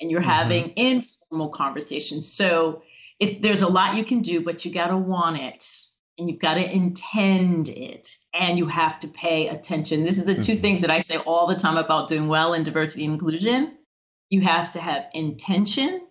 and 0.00 0.10
you're 0.10 0.20
mm-hmm. 0.20 0.30
having 0.30 0.72
informal 0.76 1.48
conversations. 1.48 2.30
So 2.32 2.82
if 3.18 3.40
there's 3.40 3.62
a 3.62 3.68
lot 3.68 3.96
you 3.96 4.04
can 4.04 4.20
do, 4.20 4.40
but 4.40 4.64
you 4.64 4.72
got 4.72 4.88
to 4.88 4.96
want 4.96 5.40
it 5.40 5.82
and 6.18 6.28
you've 6.28 6.40
got 6.40 6.54
to 6.54 6.74
intend 6.74 7.68
it 7.68 8.16
and 8.34 8.58
you 8.58 8.66
have 8.66 8.98
to 9.00 9.08
pay 9.08 9.48
attention. 9.48 10.04
This 10.04 10.18
is 10.18 10.26
the 10.26 10.34
2 10.34 10.40
mm-hmm. 10.40 10.60
things 10.60 10.80
that 10.80 10.90
I 10.90 10.98
say 10.98 11.16
all 11.18 11.46
the 11.46 11.54
time 11.54 11.76
about 11.76 12.08
doing 12.08 12.28
well 12.28 12.54
in 12.54 12.64
diversity 12.64 13.04
and 13.04 13.14
inclusion. 13.14 13.72
You 14.30 14.40
have 14.42 14.72
to 14.72 14.80
have 14.80 15.06
intention 15.14 16.06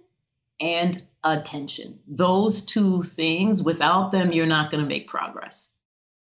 and 0.60 1.02
attention. 1.24 2.00
Those 2.08 2.62
two 2.62 3.04
things, 3.04 3.62
without 3.62 4.12
them, 4.12 4.32
you're 4.32 4.46
not 4.46 4.72
going 4.72 4.84
to 4.84 4.90
make 4.90 5.08
progress. 5.08 5.72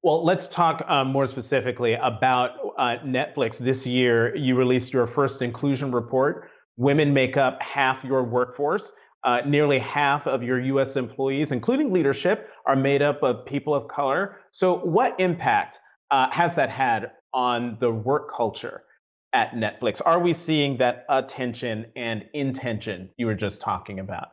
Well, 0.03 0.25
let's 0.25 0.47
talk 0.47 0.85
um, 0.87 1.09
more 1.09 1.27
specifically 1.27 1.95
about 1.95 2.53
uh, 2.77 2.99
Netflix. 3.05 3.59
This 3.59 3.87
year, 3.87 4.35
you 4.37 4.55
released 4.55 4.93
your 4.93 5.07
first 5.07 5.43
inclusion 5.43 5.93
report 5.93 6.50
Women 6.78 7.12
make 7.12 7.37
up 7.37 7.61
half 7.61 8.04
your 8.04 8.23
workforce. 8.23 8.92
Uh, 9.25 9.42
nearly 9.44 9.80
half 9.80 10.28
of 10.28 10.44
your 10.44 10.61
US 10.61 10.97
employees, 10.97 11.50
including 11.50 11.92
leadership, 11.92 12.49
are 12.66 12.76
made 12.76 13.02
up 13.02 13.20
of 13.25 13.44
people 13.44 13.75
of 13.75 13.88
color. 13.88 14.37
So, 14.52 14.78
what 14.78 15.18
impact 15.18 15.80
uh, 16.12 16.30
has 16.30 16.54
that 16.54 16.70
had 16.70 17.11
on 17.35 17.76
the 17.80 17.90
work 17.90 18.32
culture 18.32 18.85
at 19.32 19.54
Netflix? 19.54 20.00
Are 20.06 20.20
we 20.20 20.32
seeing 20.32 20.76
that 20.78 21.04
attention 21.08 21.87
and 21.97 22.26
intention 22.32 23.11
you 23.16 23.26
were 23.26 23.35
just 23.35 23.61
talking 23.61 23.99
about? 23.99 24.28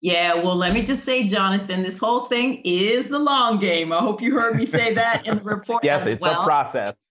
Yeah, 0.00 0.36
well, 0.36 0.56
let 0.56 0.72
me 0.72 0.82
just 0.82 1.04
say, 1.04 1.26
Jonathan, 1.26 1.82
this 1.82 1.98
whole 1.98 2.20
thing 2.20 2.62
is 2.64 3.08
the 3.08 3.18
long 3.18 3.58
game. 3.58 3.92
I 3.92 3.98
hope 3.98 4.22
you 4.22 4.34
heard 4.34 4.54
me 4.54 4.66
say 4.66 4.94
that 4.94 5.26
in 5.26 5.36
the 5.36 5.42
report. 5.42 5.82
yes, 5.84 6.06
it's 6.06 6.22
well. 6.22 6.42
a 6.42 6.44
process 6.44 7.10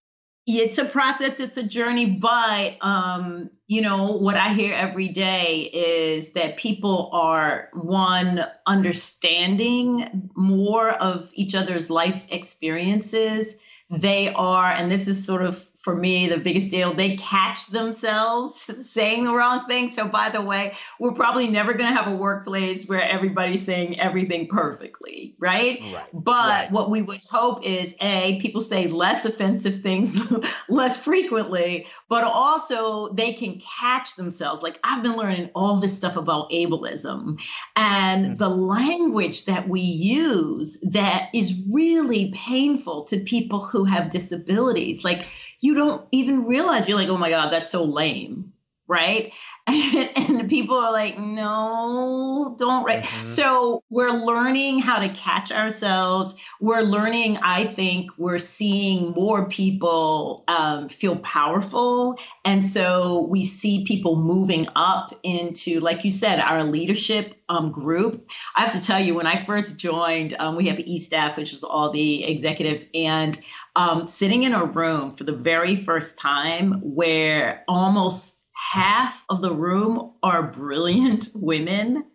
it's 0.58 0.80
a 0.80 0.86
process 0.86 1.40
it's 1.40 1.58
a 1.58 1.64
journey 1.64 2.06
but 2.08 2.78
um 2.82 3.50
you 3.68 3.82
know 3.82 4.18
what 4.18 4.36
i 4.36 4.50
hear 4.50 4.74
every 4.74 5.08
day 5.08 5.70
is 5.72 6.34
that 6.34 6.58
people 6.58 7.10
are 7.14 7.70
one 7.74 8.44
understanding 8.66 10.30
more 10.36 10.90
of 10.90 11.30
each 11.34 11.56
other's 11.56 11.90
life 11.90 12.26
experiences. 12.30 13.58
They 13.90 14.32
are 14.34 14.72
and 14.72 14.92
this 14.92 15.08
is 15.08 15.26
sort 15.26 15.44
of 15.44 15.69
for 15.80 15.96
me 15.96 16.28
the 16.28 16.38
biggest 16.38 16.70
deal 16.70 16.94
they 16.94 17.16
catch 17.16 17.68
themselves 17.68 18.56
saying 18.90 19.24
the 19.24 19.34
wrong 19.34 19.66
thing 19.66 19.88
so 19.88 20.08
by 20.08 20.30
the 20.30 20.42
way 20.42 20.74
we're 21.00 21.14
probably 21.14 21.48
never 21.48 21.74
going 21.74 21.90
to 21.90 21.96
have 21.96 22.12
a 22.12 22.16
workplace 22.16 22.88
where 22.88 23.02
everybody's 23.02 23.64
saying 23.64 24.00
everything 24.00 24.48
perfectly 24.48 25.34
right, 25.40 25.80
right. 25.94 26.08
but 26.14 26.50
right. 26.50 26.72
what 26.72 26.90
we 26.90 27.02
would 27.02 27.22
hope 27.30 27.64
is 27.64 27.96
a 28.02 28.40
people 28.42 28.62
say 28.62 28.88
less 28.88 29.24
offensive 29.24 29.82
things 29.82 30.32
less 30.70 31.02
frequently 31.02 31.88
but 32.10 32.26
also 32.26 33.14
they 33.14 33.32
can 33.32 33.58
catch 33.80 34.16
themselves 34.16 34.62
like 34.62 34.78
i've 34.84 35.02
been 35.02 35.16
learning 35.16 35.50
all 35.56 35.78
this 35.78 35.96
stuff 35.96 36.18
about 36.18 36.50
ableism 36.52 37.42
and 37.78 38.26
mm-hmm. 38.26 38.36
the 38.36 38.50
language 38.50 39.46
that 39.46 39.70
we 39.70 39.80
use 39.80 40.78
that 40.82 41.30
is 41.34 41.64
really 41.72 42.32
painful 42.32 43.06
to 43.06 43.18
people 43.20 43.62
who 43.62 43.86
have 43.86 44.10
disabilities 44.10 45.06
like 45.06 45.26
you 45.60 45.76
don't 45.76 46.08
even 46.12 46.46
realize 46.46 46.88
you're 46.88 46.98
like, 46.98 47.10
oh 47.10 47.18
my 47.18 47.30
God, 47.30 47.52
that's 47.52 47.72
so 47.72 47.84
lame. 47.84 48.54
Right? 48.90 49.34
And, 49.70 50.10
and 50.18 50.50
people 50.50 50.76
are 50.76 50.92
like, 50.92 51.20
no, 51.20 52.56
don't 52.58 52.84
write. 52.84 53.04
Mm-hmm. 53.04 53.28
So 53.28 53.84
we're 53.92 54.10
learning 54.10 54.80
how 54.80 54.98
to 54.98 55.10
catch 55.10 55.52
ourselves. 55.52 56.36
We're 56.60 56.82
learning, 56.82 57.38
I 57.44 57.66
think, 57.66 58.10
we're 58.18 58.40
seeing 58.40 59.12
more 59.12 59.48
people 59.48 60.44
um, 60.48 60.90
feel 60.90 61.18
powerful. 61.18 62.18
And 62.44 62.66
so 62.66 63.28
we 63.30 63.44
see 63.44 63.84
people 63.86 64.16
moving 64.16 64.68
up 64.76 65.14
into, 65.22 65.80
like 65.82 66.04
you 66.04 66.10
said, 66.10 66.40
our 66.40 66.64
leadership 66.64 67.36
um, 67.48 67.72
group. 67.72 68.28
I 68.56 68.62
have 68.62 68.74
to 68.74 68.82
tell 68.82 69.00
you, 69.00 69.14
when 69.14 69.28
I 69.28 69.36
first 69.36 69.78
joined, 69.78 70.36
um, 70.40 70.56
we 70.56 70.68
have 70.68 70.80
E 70.80 70.98
staff, 70.98 71.38
which 71.38 71.54
is 71.54 71.64
all 71.64 71.92
the 71.92 72.24
executives, 72.24 72.88
and 72.96 73.40
um, 73.76 74.08
sitting 74.08 74.44
in 74.44 74.54
a 74.54 74.66
room 74.66 75.12
for 75.12 75.26
the 75.26 75.34
very 75.34 75.76
first 75.76 76.18
time 76.18 76.82
where 76.82 77.64
almost 77.68 78.39
half 78.60 79.24
of 79.30 79.42
the 79.42 79.54
room 79.54 80.14
are 80.22 80.44
brilliant 80.44 81.30
women. 81.36 82.06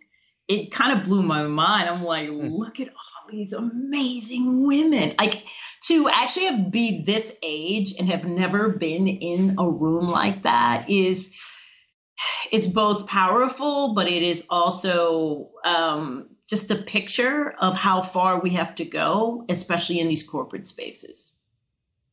It 0.47 0.71
kind 0.71 0.97
of 0.97 1.03
blew 1.03 1.23
my 1.23 1.47
mind. 1.47 1.89
I'm 1.89 2.03
like 2.03 2.29
hmm. 2.29 2.47
look 2.47 2.79
at 2.79 2.89
all 2.89 3.31
these 3.31 3.53
amazing 3.53 4.67
women. 4.67 5.13
Like 5.17 5.45
to 5.83 6.09
actually 6.09 6.45
have 6.45 6.71
be 6.71 7.03
this 7.03 7.35
age 7.41 7.93
and 7.97 8.07
have 8.09 8.25
never 8.25 8.69
been 8.69 9.07
in 9.07 9.55
a 9.57 9.69
room 9.69 10.07
like 10.07 10.43
that 10.43 10.89
is 10.89 11.35
is 12.51 12.67
both 12.67 13.07
powerful 13.07 13.93
but 13.93 14.09
it 14.09 14.23
is 14.23 14.45
also 14.49 15.49
um, 15.65 16.29
just 16.47 16.71
a 16.71 16.75
picture 16.75 17.53
of 17.59 17.75
how 17.75 18.01
far 18.01 18.39
we 18.39 18.51
have 18.51 18.73
to 18.75 18.85
go 18.85 19.43
especially 19.49 19.99
in 19.99 20.07
these 20.07 20.23
corporate 20.23 20.65
spaces 20.65 21.34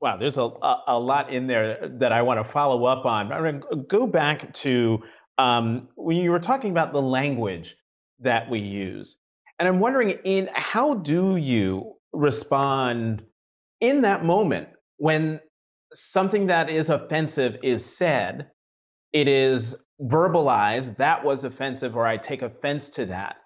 Wow, 0.03 0.17
there's 0.17 0.37
a, 0.37 0.51
a, 0.89 0.99
lot 0.99 1.33
in 1.33 1.47
there 1.47 1.89
that 2.01 2.11
I 2.11 2.23
want 2.23 2.45
to 2.45 2.53
follow 2.53 2.87
up 2.87 3.07
on. 3.07 3.33
I'm 3.33 3.41
going 3.41 3.63
to 3.71 3.77
go 3.87 4.05
back 4.05 4.53
to 4.55 5.01
um, 5.39 5.91
when 5.95 6.17
you 6.17 6.33
were 6.33 6.41
talking 6.41 6.73
about 6.73 6.93
the 6.93 7.01
language 7.01 7.77
that 8.19 8.51
we 8.51 8.59
use. 8.59 9.17
And 9.61 9.69
I'm 9.69 9.79
wondering, 9.79 10.19
in 10.25 10.49
how 10.55 10.95
do 10.95 11.37
you 11.37 11.93
respond 12.13 13.23
in 13.81 14.03
that 14.03 14.25
moment 14.25 14.71
when 14.97 15.39
something 15.93 16.49
that 16.49 16.69
is 16.69 16.91
offensive 16.91 17.59
is 17.63 17.85
said, 17.85 18.51
it 19.13 19.29
is 19.29 19.77
verbalized, 20.01 20.97
that 20.97 21.25
was 21.25 21.45
offensive, 21.45 21.97
or 21.97 22.05
I 22.05 22.17
take 22.17 22.43
offense 22.43 22.89
to 22.91 23.07
that. 23.07 23.37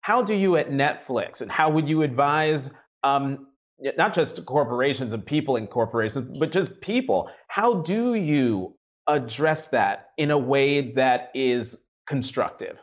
How 0.00 0.20
do 0.20 0.34
you 0.34 0.56
at 0.56 0.70
Netflix, 0.70 1.42
and 1.42 1.52
how 1.52 1.70
would 1.70 1.88
you 1.88 2.02
advise 2.02 2.72
um, 3.04 3.46
not 3.96 4.14
just 4.14 4.44
corporations 4.46 5.12
and 5.12 5.24
people 5.24 5.56
in 5.56 5.66
corporations, 5.66 6.38
but 6.38 6.52
just 6.52 6.80
people. 6.80 7.30
How 7.48 7.74
do 7.74 8.14
you 8.14 8.76
address 9.06 9.68
that 9.68 10.10
in 10.18 10.30
a 10.30 10.38
way 10.38 10.92
that 10.92 11.30
is 11.34 11.78
constructive? 12.06 12.78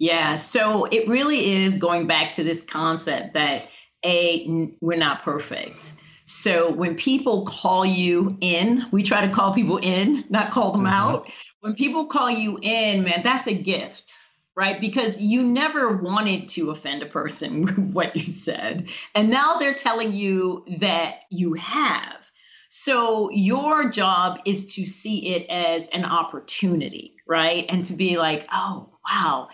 Yeah, 0.00 0.34
so 0.34 0.86
it 0.86 1.08
really 1.08 1.52
is 1.52 1.76
going 1.76 2.06
back 2.06 2.32
to 2.32 2.44
this 2.44 2.62
concept 2.62 3.34
that 3.34 3.68
A, 4.04 4.70
we're 4.80 4.98
not 4.98 5.22
perfect. 5.22 5.94
So 6.26 6.72
when 6.72 6.96
people 6.96 7.44
call 7.44 7.84
you 7.84 8.36
in, 8.40 8.82
we 8.90 9.02
try 9.02 9.24
to 9.24 9.32
call 9.32 9.52
people 9.52 9.78
in, 9.82 10.24
not 10.30 10.50
call 10.50 10.72
them 10.72 10.84
mm-hmm. 10.84 10.92
out. 10.92 11.32
When 11.60 11.74
people 11.74 12.06
call 12.06 12.30
you 12.30 12.58
in, 12.62 13.04
man, 13.04 13.22
that's 13.22 13.46
a 13.46 13.54
gift 13.54 14.23
right? 14.56 14.80
Because 14.80 15.20
you 15.20 15.44
never 15.48 15.96
wanted 15.96 16.48
to 16.50 16.70
offend 16.70 17.02
a 17.02 17.06
person 17.06 17.62
with 17.64 17.92
what 17.92 18.16
you 18.16 18.26
said. 18.26 18.90
And 19.14 19.30
now 19.30 19.58
they're 19.58 19.74
telling 19.74 20.12
you 20.12 20.64
that 20.78 21.24
you 21.30 21.54
have. 21.54 22.30
So 22.68 23.30
your 23.30 23.88
job 23.88 24.40
is 24.44 24.74
to 24.74 24.84
see 24.84 25.34
it 25.34 25.48
as 25.48 25.88
an 25.90 26.04
opportunity, 26.04 27.14
right? 27.26 27.66
And 27.68 27.84
to 27.84 27.92
be 27.94 28.18
like, 28.18 28.48
oh, 28.52 28.90
wow, 29.08 29.48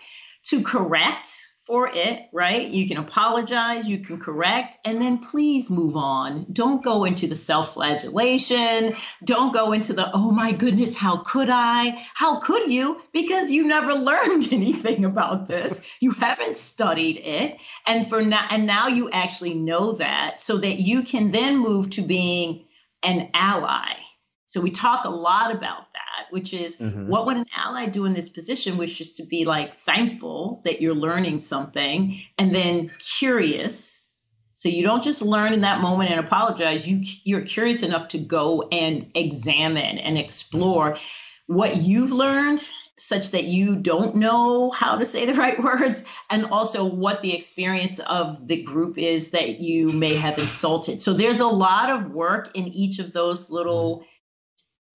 to 0.45 0.63
correct 0.63 1.50
for 1.65 1.89
it, 1.93 2.27
right? 2.33 2.69
You 2.69 2.87
can 2.87 2.97
apologize, 2.97 3.87
you 3.87 3.99
can 3.99 4.19
correct, 4.19 4.77
and 4.83 5.01
then 5.01 5.19
please 5.19 5.69
move 5.69 5.95
on. 5.95 6.47
Don't 6.51 6.83
go 6.83 7.03
into 7.03 7.27
the 7.27 7.35
self 7.35 7.73
flagellation. 7.73 8.93
Don't 9.23 9.53
go 9.53 9.71
into 9.71 9.93
the, 9.93 10.09
oh 10.13 10.31
my 10.31 10.51
goodness, 10.51 10.97
how 10.97 11.17
could 11.17 11.49
I? 11.49 12.03
How 12.15 12.39
could 12.39 12.71
you? 12.71 13.01
Because 13.13 13.51
you 13.51 13.67
never 13.67 13.93
learned 13.93 14.51
anything 14.51 15.05
about 15.05 15.47
this. 15.47 15.81
You 15.99 16.11
haven't 16.11 16.57
studied 16.57 17.17
it. 17.17 17.61
And 17.85 18.07
for 18.09 18.23
now, 18.23 18.47
and 18.49 18.65
now 18.65 18.87
you 18.87 19.09
actually 19.11 19.53
know 19.53 19.93
that 19.93 20.39
so 20.39 20.57
that 20.57 20.79
you 20.79 21.03
can 21.03 21.31
then 21.31 21.57
move 21.57 21.91
to 21.91 22.01
being 22.01 22.65
an 23.03 23.29
ally. 23.33 23.93
So 24.45 24.59
we 24.59 24.71
talk 24.71 25.05
a 25.05 25.09
lot 25.09 25.55
about 25.55 25.90
which 26.31 26.53
is 26.53 26.77
mm-hmm. 26.77 27.07
what 27.07 27.25
would 27.25 27.37
an 27.37 27.45
ally 27.55 27.85
do 27.85 28.05
in 28.05 28.13
this 28.13 28.29
position, 28.29 28.77
which 28.77 28.99
is 29.01 29.13
to 29.13 29.25
be 29.25 29.45
like 29.45 29.73
thankful 29.73 30.61
that 30.65 30.81
you're 30.81 30.95
learning 30.95 31.39
something 31.39 32.19
and 32.37 32.53
then 32.55 32.87
curious. 33.19 34.13
So 34.53 34.69
you 34.69 34.83
don't 34.83 35.03
just 35.03 35.21
learn 35.21 35.53
in 35.53 35.61
that 35.61 35.81
moment 35.81 36.11
and 36.11 36.19
apologize. 36.19 36.87
You 36.87 37.01
you're 37.23 37.41
curious 37.41 37.83
enough 37.83 38.09
to 38.09 38.17
go 38.17 38.67
and 38.71 39.09
examine 39.15 39.97
and 39.97 40.17
explore 40.17 40.97
what 41.47 41.77
you've 41.77 42.11
learned 42.11 42.61
such 42.97 43.31
that 43.31 43.45
you 43.45 43.77
don't 43.77 44.15
know 44.15 44.69
how 44.69 44.95
to 44.95 45.05
say 45.05 45.25
the 45.25 45.33
right 45.45 45.61
words 45.61 46.03
and 46.29 46.45
also 46.45 46.85
what 46.85 47.21
the 47.21 47.33
experience 47.35 47.99
of 47.99 48.47
the 48.47 48.61
group 48.61 48.97
is 48.97 49.31
that 49.31 49.59
you 49.59 49.91
may 49.91 50.13
have 50.13 50.37
insulted 50.37 51.01
so 51.01 51.13
there's 51.13 51.39
a 51.39 51.47
lot 51.47 51.89
of 51.89 52.11
work 52.11 52.55
in 52.55 52.67
each 52.67 52.99
of 52.99 53.11
those 53.11 53.49
little 53.49 54.05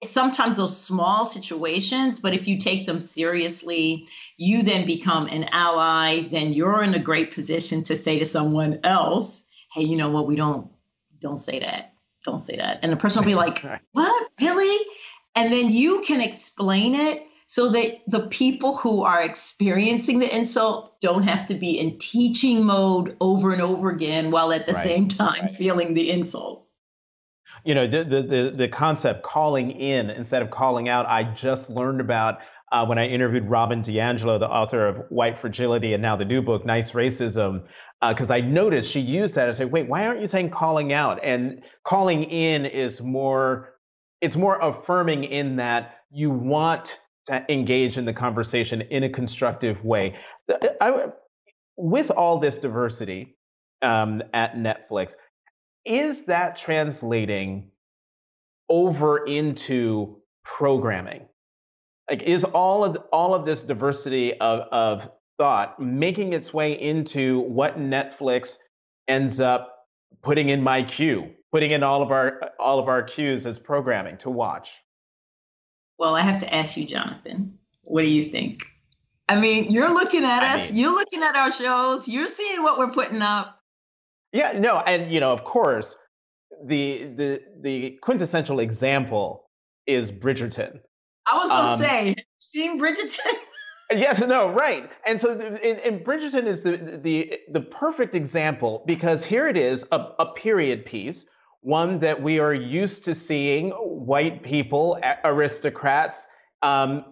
sometimes 0.09 0.57
those 0.57 0.81
small 0.81 1.25
situations, 1.25 2.21
but 2.21 2.35
if 2.35 2.49
you 2.49 2.59
take 2.59 2.87
them 2.87 3.01
seriously, 3.01 4.09
you 4.37 4.63
then 4.63 4.87
become 4.87 5.27
an 5.27 5.45
ally. 5.53 6.23
Then 6.31 6.53
you're 6.53 6.83
in 6.83 6.95
a 6.95 6.99
great 6.99 7.33
position 7.33 7.85
to 7.85 7.97
say 7.97 8.19
to 8.19 8.25
someone 8.25 8.81
else, 8.85 9.45
"Hey, 9.73 9.85
you 9.85 9.97
know 9.97 10.11
what? 10.11 10.27
We 10.27 10.37
don't 10.37 10.71
don't 11.21 11.39
say 11.39 11.59
that. 11.61 11.93
Don't 12.25 12.39
say 12.39 12.57
that." 12.57 12.81
And 12.83 12.93
the 12.93 12.97
person 12.97 13.21
will 13.21 13.27
be 13.27 13.35
like, 13.47 13.59
"What? 13.93 14.29
Really?" 14.41 14.87
And 15.35 15.53
then 15.53 15.71
you 15.71 16.01
can 16.01 16.21
explain 16.21 16.95
it 16.95 17.23
so 17.47 17.69
that 17.71 18.01
the 18.09 18.27
people 18.29 18.77
who 18.77 19.03
are 19.03 19.23
experiencing 19.23 20.19
the 20.19 20.37
insult 20.37 21.01
don't 21.01 21.23
have 21.23 21.47
to 21.47 21.55
be 21.55 21.79
in 21.79 21.97
teaching 21.99 22.65
mode 22.65 23.17
over 23.21 23.53
and 23.53 23.63
over 23.63 23.91
again 23.91 24.31
while 24.31 24.53
at 24.53 24.67
the 24.67 24.73
right. 24.73 24.85
same 24.85 25.09
time 25.09 25.43
right. 25.43 25.51
feeling 25.51 25.95
the 25.95 26.11
insult 26.11 26.66
you 27.67 27.75
know 27.75 27.87
the, 27.87 28.05
the 28.05 28.23
the 28.23 28.55
the 28.57 28.69
concept 28.69 29.23
calling 29.23 29.71
in 29.73 30.11
instead 30.11 30.41
of 30.41 30.51
calling 30.51 30.89
out 30.89 31.07
i 31.07 31.25
just 31.25 31.69
learned 31.69 32.01
about 32.01 32.39
uh, 32.73 32.87
when 32.87 32.99
i 32.99 33.07
interviewed 33.07 33.45
robin 33.49 33.83
diangelo 33.83 34.39
the 34.39 34.49
author 34.49 34.87
of 34.87 34.99
white 35.11 35.39
fragility 35.39 35.93
and 35.93 36.03
now 36.03 36.17
the 36.17 36.25
new 36.25 36.41
book 36.41 36.65
nice 36.65 36.93
racism 36.93 37.63
because 38.09 38.31
uh, 38.31 38.35
i 38.35 38.41
noticed 38.41 38.91
she 38.91 39.01
used 39.01 39.35
that. 39.35 39.49
I 39.49 39.53
said 39.53 39.73
wait 39.73 39.89
why 39.89 40.07
aren't 40.07 40.21
you 40.21 40.27
saying 40.27 40.51
calling 40.51 40.93
out? 40.93 41.21
And 41.23 41.63
calling 41.85 42.25
in 42.25 42.67
is 42.67 43.01
more 43.01 43.75
it's 44.21 44.37
more 44.37 44.59
affirming 44.61 45.25
in 45.25 45.57
that 45.57 45.99
you 46.11 46.31
want 46.31 46.99
to 47.27 47.45
engage 47.53 47.99
in 47.99 48.05
the 48.05 48.13
conversation 48.13 48.81
in 48.83 49.03
a 49.03 49.11
constructive 49.11 49.85
way. 49.85 50.17
I, 50.81 51.09
with 51.77 52.11
all 52.11 52.39
this 52.39 52.59
diversity 52.59 53.37
um, 53.83 54.23
at 54.33 54.55
netflix 54.55 55.17
is 55.87 56.27
that 56.27 56.57
translating 56.57 57.71
over 58.69 59.25
into 59.25 60.19
programming? 60.45 61.27
Like, 62.11 62.23
is 62.23 62.45
all 62.45 62.85
of 62.85 62.97
all 63.13 63.35
of 63.35 63.47
this 63.47 63.63
diversity 63.63 64.39
of, 64.41 64.61
of 64.73 65.11
thought 65.39 65.81
making 65.81 66.33
its 66.33 66.53
way 66.53 66.81
into 66.81 67.41
what 67.41 67.79
Netflix 67.79 68.59
ends 69.09 69.41
up 69.41 69.87
putting 70.23 70.49
in 70.51 70.63
my 70.63 70.83
queue, 70.83 71.31
putting 71.53 71.73
in 71.73 71.83
all 71.83 72.03
of 72.03 72.11
our 72.11 72.51
all 72.59 72.79
of 72.79 72.89
our 72.89 73.03
queues 73.03 73.47
as 73.47 73.59
programming 73.59 74.19
to 74.19 74.31
watch? 74.31 74.73
Well, 75.99 76.15
I 76.15 76.23
have 76.23 76.41
to 76.41 76.55
ask 76.55 76.77
you, 76.77 76.87
Jonathan. 76.87 77.59
What 77.85 78.03
do 78.03 78.09
you 78.09 78.25
think? 78.25 78.63
I 79.29 79.41
mean, 79.41 79.71
you're 79.71 79.93
looking 79.93 80.25
at 80.25 80.43
I 80.43 80.57
us, 80.57 80.71
mean, 80.71 80.81
you're 80.81 80.95
looking 80.95 81.23
at 81.23 81.35
our 81.35 81.51
shows, 81.51 82.07
you're 82.07 82.29
seeing 82.29 82.63
what 82.63 82.79
we're 82.79 82.91
putting 82.91 83.23
up. 83.23 83.56
Yeah, 84.33 84.53
no, 84.59 84.79
and 84.79 85.13
you 85.13 85.21
know, 85.21 85.33
of 85.33 85.45
course, 85.45 85.95
the 86.65 87.05
the 87.05 87.43
the 87.61 87.99
quintessential 88.03 88.61
example 88.61 89.49
is 89.87 90.11
Bridgerton. 90.11 90.81
I 91.31 91.37
was 91.37 91.49
going 91.49 91.65
to 91.65 91.71
um, 91.71 91.79
say, 91.79 92.15
seeing 92.39 92.79
Bridgerton. 92.79 93.35
yes, 93.91 94.21
no, 94.21 94.51
right. 94.51 94.91
And 95.05 95.21
so, 95.21 95.33
and, 95.33 95.81
and 95.81 96.05
Bridgerton 96.05 96.47
is 96.47 96.63
the 96.63 96.77
the 96.77 97.39
the 97.49 97.61
perfect 97.61 98.15
example 98.15 98.83
because 98.87 99.25
here 99.25 99.47
it 99.49 99.57
is, 99.57 99.85
a, 99.93 100.09
a 100.19 100.33
period 100.33 100.85
piece, 100.85 101.25
one 101.61 101.99
that 102.01 102.23
we 102.23 102.39
are 102.39 102.55
used 102.55 103.05
to 103.05 103.15
seeing 103.15 103.71
white 103.71 104.43
people, 104.43 104.99
aristocrats, 105.25 106.27
um, 106.63 107.05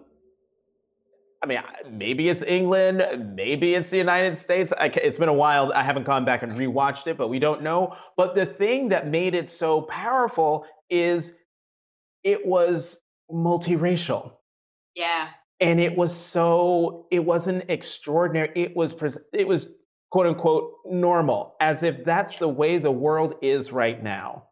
I 1.45 1.47
mean, 1.47 1.97
maybe 1.99 2.27
it's 2.27 2.41
England, 2.41 3.35
maybe 3.35 3.75
it's 3.75 3.91
the 3.91 3.97
United 3.97 4.35
States. 4.35 4.73
I, 4.75 4.87
it's 4.87 5.19
been 5.19 5.29
a 5.29 5.33
while. 5.33 5.71
I 5.73 5.83
haven't 5.83 6.05
gone 6.05 6.25
back 6.25 6.41
and 6.41 6.53
rewatched 6.53 7.05
it, 7.05 7.17
but 7.17 7.27
we 7.27 7.37
don't 7.37 7.61
know. 7.61 7.95
But 8.17 8.33
the 8.33 8.47
thing 8.47 8.89
that 8.89 9.07
made 9.07 9.35
it 9.35 9.49
so 9.49 9.81
powerful 9.81 10.65
is 10.89 11.33
it 12.23 12.47
was 12.47 12.99
multiracial. 13.31 14.31
Yeah. 14.95 15.29
And 15.59 15.79
it 15.79 15.95
was 15.95 16.15
so 16.15 17.05
it 17.11 17.23
wasn't 17.23 17.65
extraordinary. 17.69 18.51
It 18.55 18.75
was 18.75 18.95
it 19.31 19.47
was 19.47 19.69
quote 20.09 20.25
unquote 20.25 20.73
normal, 20.85 21.55
as 21.61 21.83
if 21.83 22.03
that's 22.03 22.33
yeah. 22.33 22.39
the 22.39 22.49
way 22.49 22.79
the 22.79 22.91
world 22.91 23.35
is 23.43 23.71
right 23.71 24.01
now. 24.01 24.45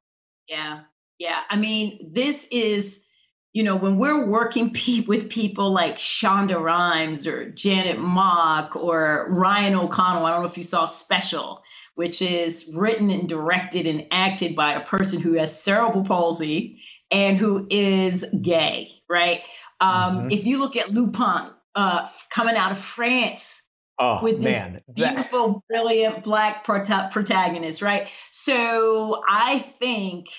Yeah. 0.47 0.81
Yeah. 1.17 1.39
I 1.49 1.55
mean, 1.55 2.11
this 2.13 2.47
is 2.51 3.07
you 3.53 3.63
know, 3.63 3.75
when 3.75 3.97
we're 3.97 4.25
working 4.25 4.73
pe- 4.73 5.01
with 5.01 5.29
people 5.29 5.71
like 5.71 5.97
Shonda 5.97 6.61
Rhimes 6.61 7.25
or 7.25 7.49
Janet 7.51 7.99
Mock 7.99 8.75
or 8.75 9.27
Ryan 9.29 9.75
O'Connell, 9.75 10.25
I 10.25 10.31
don't 10.31 10.41
know 10.41 10.49
if 10.49 10.57
you 10.57 10.63
saw 10.63 10.85
Special, 10.85 11.63
which 11.95 12.21
is 12.21 12.73
written 12.75 13.09
and 13.09 13.29
directed 13.29 13.87
and 13.87 14.07
acted 14.11 14.55
by 14.55 14.73
a 14.73 14.85
person 14.85 15.21
who 15.21 15.33
has 15.33 15.61
cerebral 15.63 16.03
palsy 16.03 16.81
and 17.11 17.37
who 17.37 17.67
is 17.69 18.25
gay, 18.41 18.89
right? 19.07 19.41
Um, 19.79 19.89
mm-hmm. 19.89 20.31
If 20.31 20.45
you 20.45 20.59
look 20.59 20.75
at 20.75 20.91
Lupin, 20.91 21.49
uh, 21.75 22.07
coming 22.29 22.55
out 22.55 22.71
of 22.71 22.79
France, 22.79 23.61
Oh, 23.99 24.23
with 24.23 24.41
this 24.41 24.63
man. 24.63 24.79
beautiful, 24.91 25.63
brilliant 25.69 26.23
black 26.23 26.65
prota- 26.65 27.11
protagonist, 27.11 27.83
right? 27.83 28.09
So 28.31 29.21
I 29.27 29.59
think 29.59 30.29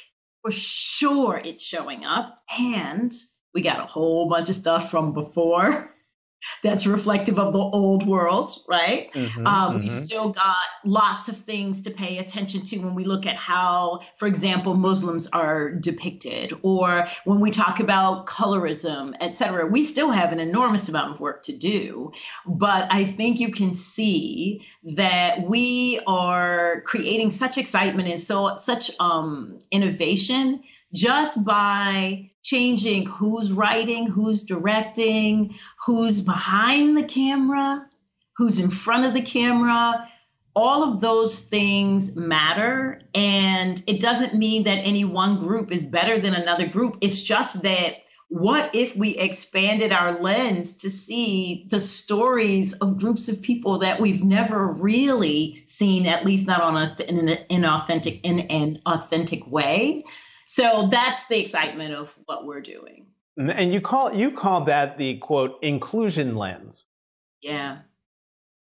for 0.45 0.51
sure 0.51 1.41
it's 1.43 1.65
showing 1.65 2.05
up. 2.05 2.39
And 2.61 3.13
we 3.55 3.63
got 3.63 3.81
a 3.81 3.87
whole 3.87 4.29
bunch 4.29 4.51
of 4.51 4.55
stuff 4.55 4.91
from 4.91 5.15
before 5.15 5.91
that's 6.63 6.87
reflective 6.87 7.39
of 7.39 7.53
the 7.53 7.59
old 7.59 8.07
world, 8.07 8.51
right? 8.69 9.13
Mm-hmm, 9.13 9.47
um, 9.47 9.71
mm-hmm. 9.71 9.79
We've 9.81 9.93
still 9.93 10.31
got 10.31 10.57
lots 10.85 11.29
of 11.29 11.37
things 11.37 11.83
to 11.83 11.91
pay 11.91 12.19
attention 12.19 12.65
to 12.67 12.79
when 12.79 12.95
we 12.95 13.05
look 13.05 13.27
at 13.27 13.37
how, 13.37 14.01
for 14.17 14.27
example, 14.27 14.75
Muslims 14.75 15.29
are 15.29 15.71
depicted, 15.71 16.53
or 16.63 17.07
when 17.25 17.41
we 17.41 17.51
talk 17.51 17.81
about 17.81 18.27
colorism, 18.27 19.15
et 19.21 19.37
cetera. 19.37 19.67
We 19.67 19.83
still 19.83 20.11
have 20.11 20.33
an 20.33 20.41
enormous 20.41 20.89
amount 20.89 21.11
of 21.11 21.21
work 21.21 21.43
to 21.45 21.57
do, 21.57 22.13
but 22.47 22.87
I 22.91 23.05
think 23.05 23.41
you 23.41 23.51
can 23.51 23.75
see 23.75 24.67
that 24.85 25.43
we 25.43 26.01
are 26.07 26.83
creating 26.83 27.31
such 27.31 27.59
excitement 27.59 28.09
and 28.09 28.21
so 28.21 28.57
such 28.57 28.91
um, 29.01 29.59
innovation 29.71 30.63
just 30.95 31.45
by 31.45 32.31
changing 32.43 33.05
who's 33.07 33.53
writing, 33.53 34.07
who's 34.07 34.45
directing, 34.45 35.55
who's 35.85 36.21
behind 36.21 36.97
the 36.97 37.03
camera, 37.03 37.87
who's 38.37 38.61
in 38.61 38.71
front 38.71 39.05
of 39.05 39.13
the 39.13 39.23
camera. 39.23 40.09
All 40.57 40.85
of 40.85 41.01
those 41.01 41.41
things 41.41 42.15
matter. 42.15 43.03
And 43.13 43.83
it 43.89 44.01
doesn't 44.01 44.35
mean 44.35 44.65
that 44.65 44.79
any 44.79 45.05
one 45.05 45.39
group 45.39 45.73
is 45.73 45.85
better 45.85 46.17
than 46.17 46.33
another 46.33 46.67
group. 46.67 46.97
It's 47.01 47.21
just 47.21 47.63
that 47.65 47.97
what 48.29 48.75
if 48.75 48.97
we 48.97 49.17
expanded 49.17 49.93
our 49.93 50.21
lens 50.21 50.75
to 50.75 50.91
see 50.91 51.67
the 51.71 51.81
stories 51.81 52.73
of 52.75 52.99
groups 52.99 53.29
of 53.29 53.43
people 53.43 53.79
that 53.79 54.01
we've 54.01 54.25
never 54.25 54.69
really 54.69 55.63
seen, 55.67 56.07
at 56.07 56.25
least 56.25 56.47
not 56.47 56.61
on 56.61 56.77
a, 56.77 56.97
in 57.03 57.29
an 57.51 57.65
authentic 57.65 58.25
in 58.25 58.41
an 58.41 58.79
authentic 58.87 59.47
way? 59.49 60.05
So 60.47 60.89
that's 60.91 61.27
the 61.27 61.41
excitement 61.41 61.95
of 61.95 62.15
what 62.27 62.45
we're 62.45 62.61
doing. 62.61 63.07
And 63.37 63.73
you 63.73 63.81
call 63.81 64.15
you 64.15 64.31
call 64.31 64.65
that 64.65 64.97
the 64.97 65.19
quote 65.19 65.59
inclusion 65.63 66.37
lens. 66.37 66.87
Yeah. 67.43 67.79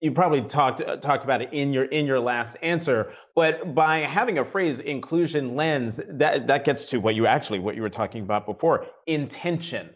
You 0.01 0.13
probably 0.13 0.43
talked 0.43 0.81
uh, 0.81 0.97
talked 0.97 1.25
about 1.25 1.41
it 1.41 1.53
in 1.53 1.73
your 1.73 1.85
in 1.85 2.07
your 2.07 2.21
last 2.21 2.57
answer, 2.63 3.13
but 3.35 3.75
by 3.75 4.01
having 4.01 4.39
a 4.39 4.45
phrase 4.45 4.81
inclusion 4.81 5.57
lens, 5.57 6.01
that 6.09 6.47
that 6.47 6.65
gets 6.65 6.85
to 6.87 6.99
what 6.99 7.15
you 7.15 7.27
actually 7.27 7.61
what 7.61 7.77
you 7.77 7.83
were 7.83 7.91
talking 7.91 8.23
about 8.23 8.45
before, 8.45 8.87
intention. 9.07 9.91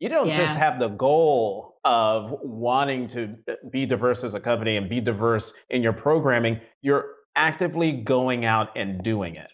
You 0.00 0.08
don't 0.08 0.26
yeah. 0.26 0.38
just 0.38 0.58
have 0.58 0.80
the 0.80 0.88
goal 0.88 1.76
of 1.84 2.36
wanting 2.42 3.06
to 3.08 3.36
uh, 3.48 3.54
be 3.70 3.86
diverse 3.86 4.24
as 4.24 4.34
a 4.34 4.40
company 4.40 4.76
and 4.76 4.88
be 4.88 5.00
diverse 5.00 5.52
in 5.70 5.82
your 5.82 5.92
programming. 5.92 6.60
You're 6.82 7.10
actively 7.36 7.92
going 7.92 8.44
out 8.44 8.70
and 8.76 9.02
doing 9.02 9.36
it. 9.36 9.50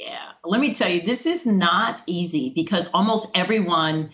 Yeah. 0.00 0.32
Let 0.44 0.62
me 0.62 0.72
tell 0.72 0.88
you, 0.88 1.02
this 1.02 1.26
is 1.26 1.44
not 1.44 2.02
easy 2.06 2.52
because 2.54 2.88
almost 2.94 3.36
everyone 3.36 4.10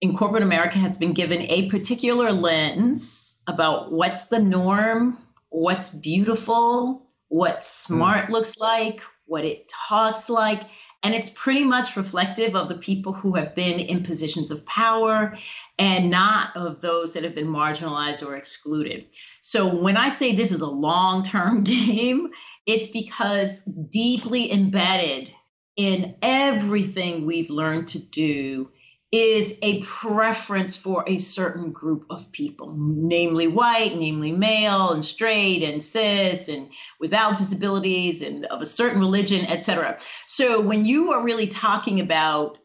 in 0.00 0.16
corporate 0.16 0.44
America 0.44 0.78
has 0.78 0.96
been 0.96 1.12
given 1.12 1.40
a 1.42 1.68
particular 1.68 2.30
lens 2.30 3.36
about 3.48 3.90
what's 3.90 4.26
the 4.26 4.38
norm, 4.38 5.18
what's 5.48 5.90
beautiful, 5.90 7.10
what 7.26 7.56
hmm. 7.56 7.60
smart 7.60 8.26
mm. 8.26 8.30
looks 8.30 8.56
like, 8.58 9.02
what 9.30 9.44
it 9.44 9.68
talks 9.68 10.28
like. 10.28 10.62
And 11.02 11.14
it's 11.14 11.30
pretty 11.30 11.64
much 11.64 11.96
reflective 11.96 12.56
of 12.56 12.68
the 12.68 12.76
people 12.76 13.12
who 13.12 13.34
have 13.36 13.54
been 13.54 13.78
in 13.78 14.02
positions 14.02 14.50
of 14.50 14.66
power 14.66 15.34
and 15.78 16.10
not 16.10 16.54
of 16.56 16.80
those 16.80 17.14
that 17.14 17.22
have 17.22 17.34
been 17.34 17.46
marginalized 17.46 18.26
or 18.26 18.36
excluded. 18.36 19.06
So 19.40 19.82
when 19.82 19.96
I 19.96 20.08
say 20.08 20.34
this 20.34 20.52
is 20.52 20.60
a 20.60 20.66
long 20.66 21.22
term 21.22 21.60
game, 21.64 22.30
it's 22.66 22.88
because 22.88 23.62
deeply 23.62 24.52
embedded 24.52 25.32
in 25.76 26.16
everything 26.20 27.24
we've 27.24 27.50
learned 27.50 27.88
to 27.88 27.98
do 27.98 28.70
is 29.12 29.58
a 29.62 29.82
preference 29.82 30.76
for 30.76 31.02
a 31.06 31.16
certain 31.16 31.72
group 31.72 32.06
of 32.10 32.30
people, 32.30 32.74
namely 32.78 33.48
white, 33.48 33.96
namely 33.96 34.30
male 34.30 34.90
and 34.90 35.04
straight 35.04 35.64
and 35.64 35.82
cis 35.82 36.48
and 36.48 36.70
without 37.00 37.36
disabilities 37.36 38.22
and 38.22 38.46
of 38.46 38.62
a 38.62 38.66
certain 38.66 39.00
religion, 39.00 39.44
etc. 39.46 39.98
So 40.26 40.60
when 40.60 40.84
you 40.84 41.12
are 41.12 41.24
really 41.24 41.48
talking 41.48 42.00
about 42.00 42.58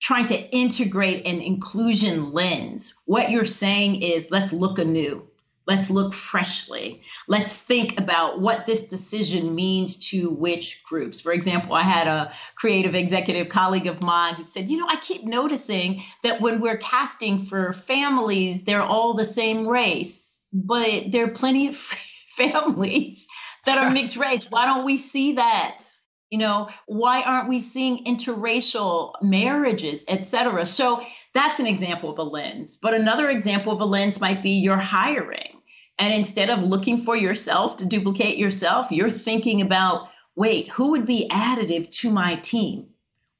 trying 0.00 0.26
to 0.26 0.50
integrate 0.50 1.24
an 1.26 1.40
inclusion 1.40 2.32
lens, 2.32 2.94
what 3.06 3.30
you're 3.30 3.44
saying 3.44 4.02
is 4.02 4.32
let's 4.32 4.52
look 4.52 4.80
anew. 4.80 5.28
Let's 5.66 5.90
look 5.90 6.12
freshly. 6.12 7.02
Let's 7.28 7.54
think 7.54 7.98
about 7.98 8.40
what 8.40 8.66
this 8.66 8.88
decision 8.88 9.54
means 9.54 9.96
to 10.10 10.30
which 10.30 10.82
groups. 10.82 11.20
For 11.20 11.32
example, 11.32 11.74
I 11.74 11.82
had 11.82 12.08
a 12.08 12.32
creative 12.56 12.94
executive 12.94 13.48
colleague 13.48 13.86
of 13.86 14.02
mine 14.02 14.34
who 14.34 14.42
said, 14.42 14.68
You 14.68 14.78
know, 14.78 14.88
I 14.88 14.96
keep 14.96 15.24
noticing 15.24 16.02
that 16.22 16.40
when 16.40 16.60
we're 16.60 16.78
casting 16.78 17.38
for 17.38 17.72
families, 17.72 18.64
they're 18.64 18.82
all 18.82 19.14
the 19.14 19.24
same 19.24 19.66
race, 19.66 20.40
but 20.52 21.12
there 21.12 21.24
are 21.26 21.30
plenty 21.30 21.68
of 21.68 21.76
families 22.36 23.26
that 23.64 23.78
are 23.78 23.90
mixed 23.90 24.16
race. 24.16 24.50
Why 24.50 24.66
don't 24.66 24.84
we 24.84 24.96
see 24.96 25.34
that? 25.34 25.78
you 26.32 26.38
know 26.38 26.68
why 26.86 27.20
aren't 27.22 27.48
we 27.48 27.60
seeing 27.60 28.04
interracial 28.06 29.12
marriages 29.20 30.02
et 30.08 30.24
cetera 30.24 30.64
so 30.64 31.02
that's 31.34 31.60
an 31.60 31.66
example 31.66 32.10
of 32.10 32.18
a 32.18 32.22
lens 32.22 32.78
but 32.80 32.94
another 32.94 33.28
example 33.28 33.70
of 33.70 33.80
a 33.80 33.84
lens 33.84 34.18
might 34.18 34.42
be 34.42 34.52
your 34.52 34.78
hiring 34.78 35.51
and 36.02 36.12
instead 36.12 36.50
of 36.50 36.64
looking 36.64 36.98
for 36.98 37.14
yourself 37.16 37.76
to 37.76 37.86
duplicate 37.86 38.36
yourself 38.36 38.90
you're 38.90 39.10
thinking 39.10 39.62
about 39.62 40.08
wait 40.34 40.68
who 40.70 40.90
would 40.90 41.06
be 41.06 41.28
additive 41.30 41.88
to 41.90 42.10
my 42.10 42.34
team 42.36 42.92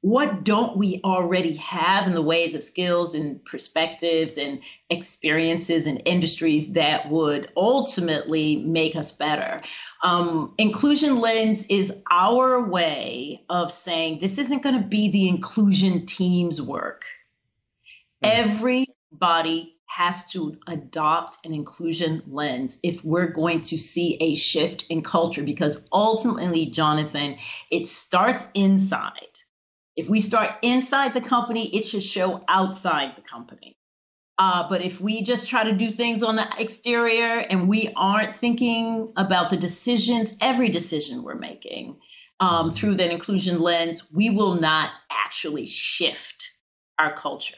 what 0.03 0.43
don't 0.43 0.75
we 0.75 0.99
already 1.05 1.55
have 1.55 2.07
in 2.07 2.13
the 2.13 2.21
ways 2.21 2.55
of 2.55 2.63
skills 2.63 3.15
and 3.15 3.43
perspectives 3.45 4.37
and 4.37 4.61
experiences 4.89 5.87
and 5.87 6.01
industries 6.03 6.73
that 6.73 7.09
would 7.09 7.49
ultimately 7.55 8.57
make 8.65 8.97
us 8.97 9.13
better? 9.13 9.61
Um, 10.03 10.55
inclusion 10.57 11.21
lens 11.21 11.65
is 11.67 12.03
our 12.11 12.67
way 12.67 13.45
of 13.49 13.71
saying 13.71 14.19
this 14.19 14.37
isn't 14.39 14.61
going 14.61 14.75
to 14.75 14.85
be 14.85 15.09
the 15.09 15.29
inclusion 15.29 16.05
team's 16.05 16.61
work. 16.61 17.05
Mm-hmm. 18.21 18.41
Everybody 19.13 19.73
has 19.85 20.25
to 20.31 20.57
adopt 20.67 21.45
an 21.45 21.53
inclusion 21.53 22.23
lens 22.27 22.79
if 22.83 23.05
we're 23.05 23.27
going 23.27 23.61
to 23.61 23.77
see 23.77 24.17
a 24.19 24.35
shift 24.35 24.85
in 24.89 25.01
culture 25.01 25.43
because 25.43 25.87
ultimately, 25.93 26.65
Jonathan, 26.65 27.37
it 27.69 27.85
starts 27.85 28.47
inside 28.55 29.27
if 29.95 30.09
we 30.09 30.19
start 30.19 30.55
inside 30.61 31.13
the 31.13 31.21
company, 31.21 31.75
it 31.75 31.85
should 31.85 32.03
show 32.03 32.41
outside 32.47 33.15
the 33.15 33.21
company. 33.21 33.77
Uh, 34.39 34.67
but 34.67 34.83
if 34.83 34.99
we 34.99 35.21
just 35.21 35.47
try 35.47 35.63
to 35.63 35.71
do 35.73 35.91
things 35.91 36.23
on 36.23 36.35
the 36.35 36.47
exterior 36.57 37.37
and 37.37 37.67
we 37.67 37.93
aren't 37.95 38.33
thinking 38.33 39.11
about 39.15 39.51
the 39.51 39.57
decisions, 39.57 40.35
every 40.41 40.69
decision 40.69 41.21
we're 41.21 41.35
making 41.35 41.99
um, 42.39 42.71
through 42.71 42.95
that 42.95 43.11
inclusion 43.11 43.59
lens, 43.59 44.11
we 44.11 44.31
will 44.31 44.59
not 44.59 44.91
actually 45.11 45.67
shift 45.67 46.51
our 46.97 47.13
culture. 47.13 47.57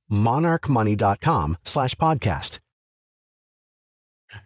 monarchmoney.com 0.11 1.57
slash 1.63 1.95
podcast. 1.95 2.59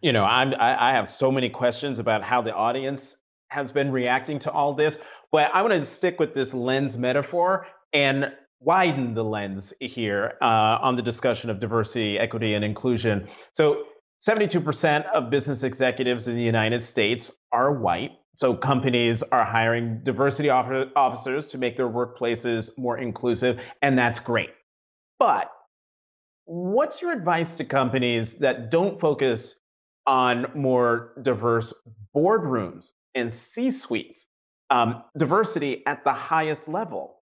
You 0.01 0.13
know, 0.13 0.23
I'm, 0.23 0.53
I, 0.53 0.89
I 0.89 0.91
have 0.93 1.07
so 1.07 1.31
many 1.31 1.49
questions 1.49 1.99
about 1.99 2.23
how 2.23 2.41
the 2.41 2.53
audience 2.53 3.17
has 3.49 3.71
been 3.71 3.91
reacting 3.91 4.39
to 4.39 4.51
all 4.51 4.73
this, 4.73 4.97
but 5.31 5.51
I 5.53 5.61
want 5.61 5.73
to 5.73 5.85
stick 5.85 6.19
with 6.19 6.33
this 6.33 6.53
lens 6.53 6.97
metaphor 6.97 7.67
and 7.93 8.33
widen 8.59 9.13
the 9.13 9.23
lens 9.23 9.73
here 9.79 10.33
uh, 10.41 10.79
on 10.81 10.95
the 10.95 11.01
discussion 11.01 11.49
of 11.49 11.59
diversity, 11.59 12.17
equity, 12.17 12.55
and 12.55 12.65
inclusion. 12.65 13.27
So 13.53 13.83
72% 14.27 15.05
of 15.11 15.29
business 15.29 15.63
executives 15.63 16.27
in 16.27 16.35
the 16.35 16.41
United 16.41 16.81
States 16.81 17.31
are 17.51 17.71
white. 17.71 18.11
So 18.37 18.53
companies 18.53 19.23
are 19.23 19.45
hiring 19.45 20.01
diversity 20.03 20.49
officers 20.49 21.47
to 21.49 21.57
make 21.57 21.77
their 21.77 21.87
workplaces 21.87 22.69
more 22.77 22.97
inclusive, 22.97 23.59
and 23.81 23.97
that's 23.97 24.19
great. 24.19 24.49
But 25.19 25.51
what's 26.45 27.01
your 27.01 27.11
advice 27.11 27.55
to 27.55 27.65
companies 27.65 28.35
that 28.35 28.71
don't 28.71 28.99
focus 28.99 29.55
on 30.07 30.47
more 30.55 31.13
diverse 31.21 31.73
boardrooms 32.15 32.91
and 33.13 33.31
C 33.31 33.71
suites, 33.71 34.27
um, 34.69 35.03
diversity 35.17 35.85
at 35.85 36.03
the 36.03 36.13
highest 36.13 36.67
level? 36.67 37.21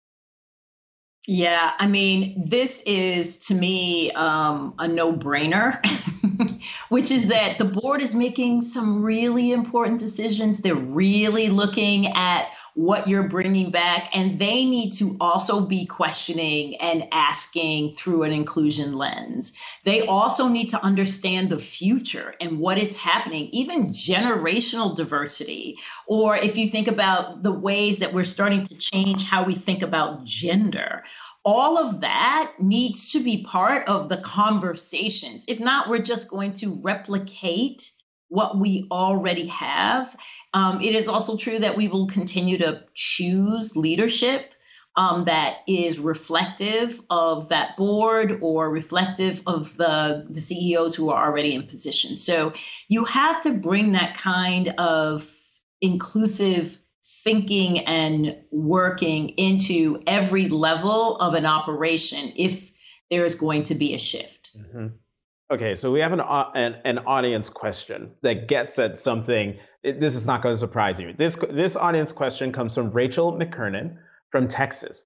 Yeah, 1.28 1.74
I 1.78 1.88
mean, 1.88 2.50
this 2.50 2.82
is 2.82 3.38
to 3.48 3.54
me 3.54 4.12
um, 4.12 4.74
a 4.80 4.88
no 4.88 5.14
brainer. 5.14 5.80
which 6.90 7.12
is 7.12 7.28
that 7.28 7.58
the 7.58 7.66
board 7.66 8.02
is 8.02 8.16
making 8.16 8.62
some 8.62 9.02
really 9.04 9.52
important 9.52 10.00
decisions. 10.00 10.60
They're 10.60 10.76
really 10.76 11.50
looking 11.50 12.08
at 12.08 12.50
what 12.80 13.10
you're 13.10 13.28
bringing 13.28 13.72
back, 13.72 14.08
and 14.16 14.40
they 14.40 14.64
need 14.64 14.92
to 14.92 15.18
also 15.20 15.66
be 15.66 15.86
questioning 15.86 16.78
and 16.78 17.06
asking 17.12 17.94
through 17.94 18.24
an 18.24 18.32
inclusion 18.32 18.94
lens. 18.94 19.52
They 19.84 20.08
also 20.08 20.48
need 20.48 20.70
to 20.70 20.82
understand 20.82 21.50
the 21.50 21.58
future 21.58 22.34
and 22.40 22.58
what 22.58 22.78
is 22.78 22.96
happening, 22.96 23.50
even 23.52 23.90
generational 23.90 24.96
diversity. 24.96 25.76
Or 26.08 26.38
if 26.38 26.56
you 26.56 26.70
think 26.70 26.88
about 26.88 27.44
the 27.44 27.52
ways 27.52 28.00
that 28.00 28.14
we're 28.14 28.24
starting 28.24 28.64
to 28.64 28.78
change 28.78 29.26
how 29.26 29.44
we 29.44 29.56
think 29.56 29.82
about 29.82 30.24
gender 30.24 31.04
all 31.46 31.78
of 31.78 32.02
that 32.02 32.52
needs 32.60 33.14
to 33.14 33.24
be 33.24 33.44
part 33.44 33.88
of 33.88 34.10
the 34.10 34.18
conversations. 34.18 35.46
If 35.48 35.60
not, 35.62 35.88
we're 35.88 36.00
just 36.00 36.28
going 36.28 36.52
to 36.54 36.78
replicate 36.84 37.92
what 38.30 38.58
we 38.58 38.88
already 38.90 39.48
have. 39.48 40.16
Um, 40.54 40.82
it 40.82 40.96
is 40.96 41.08
also 41.08 41.36
true 41.36 41.60
that 41.60 41.76
we 41.76 41.88
will 41.88 42.08
continue 42.08 42.58
to 42.60 42.84
choose 42.94 43.76
leadership 43.76 44.54
um, 44.96 45.26
that 45.26 45.60
is 45.68 46.00
reflective 46.00 47.00
of 47.10 47.50
that 47.50 47.78
board 47.78 48.40
or 48.42 48.70
reflective 48.70 49.42
of 49.48 49.78
the, 49.78 50.26
the 50.30 50.42
CEOs 50.42 50.96
who 50.96 51.10
are 51.10 51.26
already 51.26 51.54
in 51.54 51.68
position. 51.68 52.18
So 52.18 52.54
you 52.88 53.06
have 53.06 53.42
to 53.42 53.54
bring 53.54 53.94
that 53.94 54.18
kind 54.18 54.74
of 54.78 55.26
inclusive 55.82 56.78
thinking 57.24 57.80
and 57.80 58.38
working 58.52 59.30
into 59.30 60.02
every 60.08 60.50
level 60.50 61.16
of 61.18 61.34
an 61.34 61.46
operation 61.46 62.34
if 62.36 62.72
there 63.10 63.26
is 63.26 63.36
going 63.36 63.64
to 63.64 63.76
be 63.76 63.94
a 63.94 63.98
shift. 64.00 64.52
Mm-hmm. 64.58 64.88
Okay, 65.52 65.76
so 65.76 65.92
we 65.92 66.00
have 66.00 66.14
an, 66.14 66.20
an, 66.20 66.76
an 66.86 67.00
audience 67.00 67.50
question 67.50 68.12
that 68.22 68.48
gets 68.48 68.78
at 68.78 69.00
something. 69.00 69.58
It, 69.82 70.00
this 70.00 70.14
is 70.14 70.24
not 70.24 70.44
going 70.44 70.54
to 70.54 70.60
surprise 70.60 71.00
you. 71.00 71.14
This 71.18 71.38
this 71.50 71.76
audience 71.76 72.12
question 72.12 72.52
comes 72.52 72.76
from 72.76 72.92
Rachel 72.92 73.34
McKernan 73.34 73.98
from 74.32 74.48
Texas, 74.48 75.06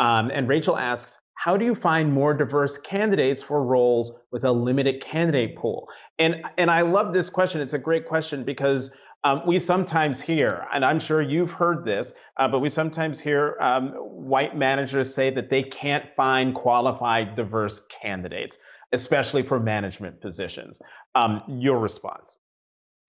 um, 0.00 0.32
and 0.34 0.48
Rachel 0.48 0.76
asks, 0.76 1.18
"How 1.34 1.56
do 1.56 1.64
you 1.64 1.76
find 1.76 2.12
more 2.12 2.34
diverse 2.34 2.76
candidates 2.78 3.40
for 3.40 3.62
roles 3.62 4.10
with 4.32 4.42
a 4.42 4.50
limited 4.50 5.00
candidate 5.00 5.56
pool?" 5.56 5.86
And 6.18 6.42
and 6.58 6.72
I 6.72 6.80
love 6.80 7.14
this 7.14 7.30
question. 7.30 7.60
It's 7.60 7.74
a 7.74 7.78
great 7.78 8.04
question 8.04 8.42
because 8.42 8.90
um, 9.22 9.42
we 9.46 9.60
sometimes 9.60 10.20
hear, 10.20 10.66
and 10.72 10.84
I'm 10.84 10.98
sure 10.98 11.22
you've 11.22 11.52
heard 11.52 11.84
this, 11.84 12.12
uh, 12.36 12.48
but 12.48 12.58
we 12.58 12.68
sometimes 12.68 13.20
hear 13.20 13.56
um, 13.60 13.90
white 13.90 14.56
managers 14.56 15.14
say 15.14 15.30
that 15.30 15.50
they 15.50 15.62
can't 15.62 16.04
find 16.16 16.52
qualified, 16.52 17.36
diverse 17.36 17.80
candidates, 18.02 18.58
especially 18.94 19.42
for 19.42 19.60
management 19.60 20.20
positions. 20.20 20.80
Um, 21.14 21.42
your 21.48 21.78
response? 21.78 22.38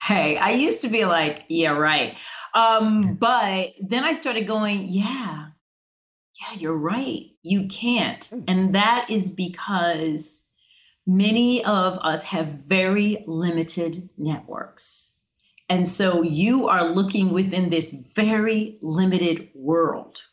Hey, 0.04 0.38
I 0.38 0.52
used 0.52 0.82
to 0.82 0.90
be 0.90 1.06
like, 1.06 1.46
yeah, 1.48 1.72
right. 1.72 2.18
Um, 2.54 3.16
but 3.16 3.74
then 3.80 4.04
I 4.04 4.14
started 4.14 4.46
going, 4.46 4.88
yeah, 4.90 5.48
yeah, 6.42 6.58
you're 6.58 6.78
right. 6.78 7.28
You 7.42 7.68
can't. 7.68 8.24
Hmm. 8.26 8.40
And 8.48 8.76
that 8.76 9.08
is 9.10 9.30
because 9.30 10.44
many 11.08 11.64
of 11.64 11.98
us 12.00 12.26
have 12.26 12.48
very 12.48 13.24
limited 13.26 13.98
networks 14.18 15.16
and 15.70 15.90
so 15.90 16.22
you 16.22 16.68
are 16.68 16.90
looking 16.90 17.32
within 17.32 17.70
this 17.70 17.92
very 18.14 18.78
limited 18.82 19.50
world. 19.56 20.24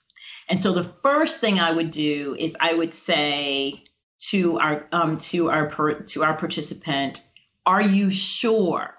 And 0.48 0.60
so 0.60 0.72
the 0.72 0.82
first 0.82 1.40
thing 1.40 1.58
I 1.58 1.72
would 1.72 1.90
do 1.90 2.36
is 2.38 2.56
I 2.60 2.74
would 2.74 2.92
say 2.92 3.84
to 4.30 4.58
our 4.58 4.88
um, 4.92 5.16
to 5.16 5.50
our 5.50 5.68
to 5.68 6.22
our 6.22 6.36
participant, 6.36 7.20
are 7.66 7.82
you 7.82 8.10
sure? 8.10 8.94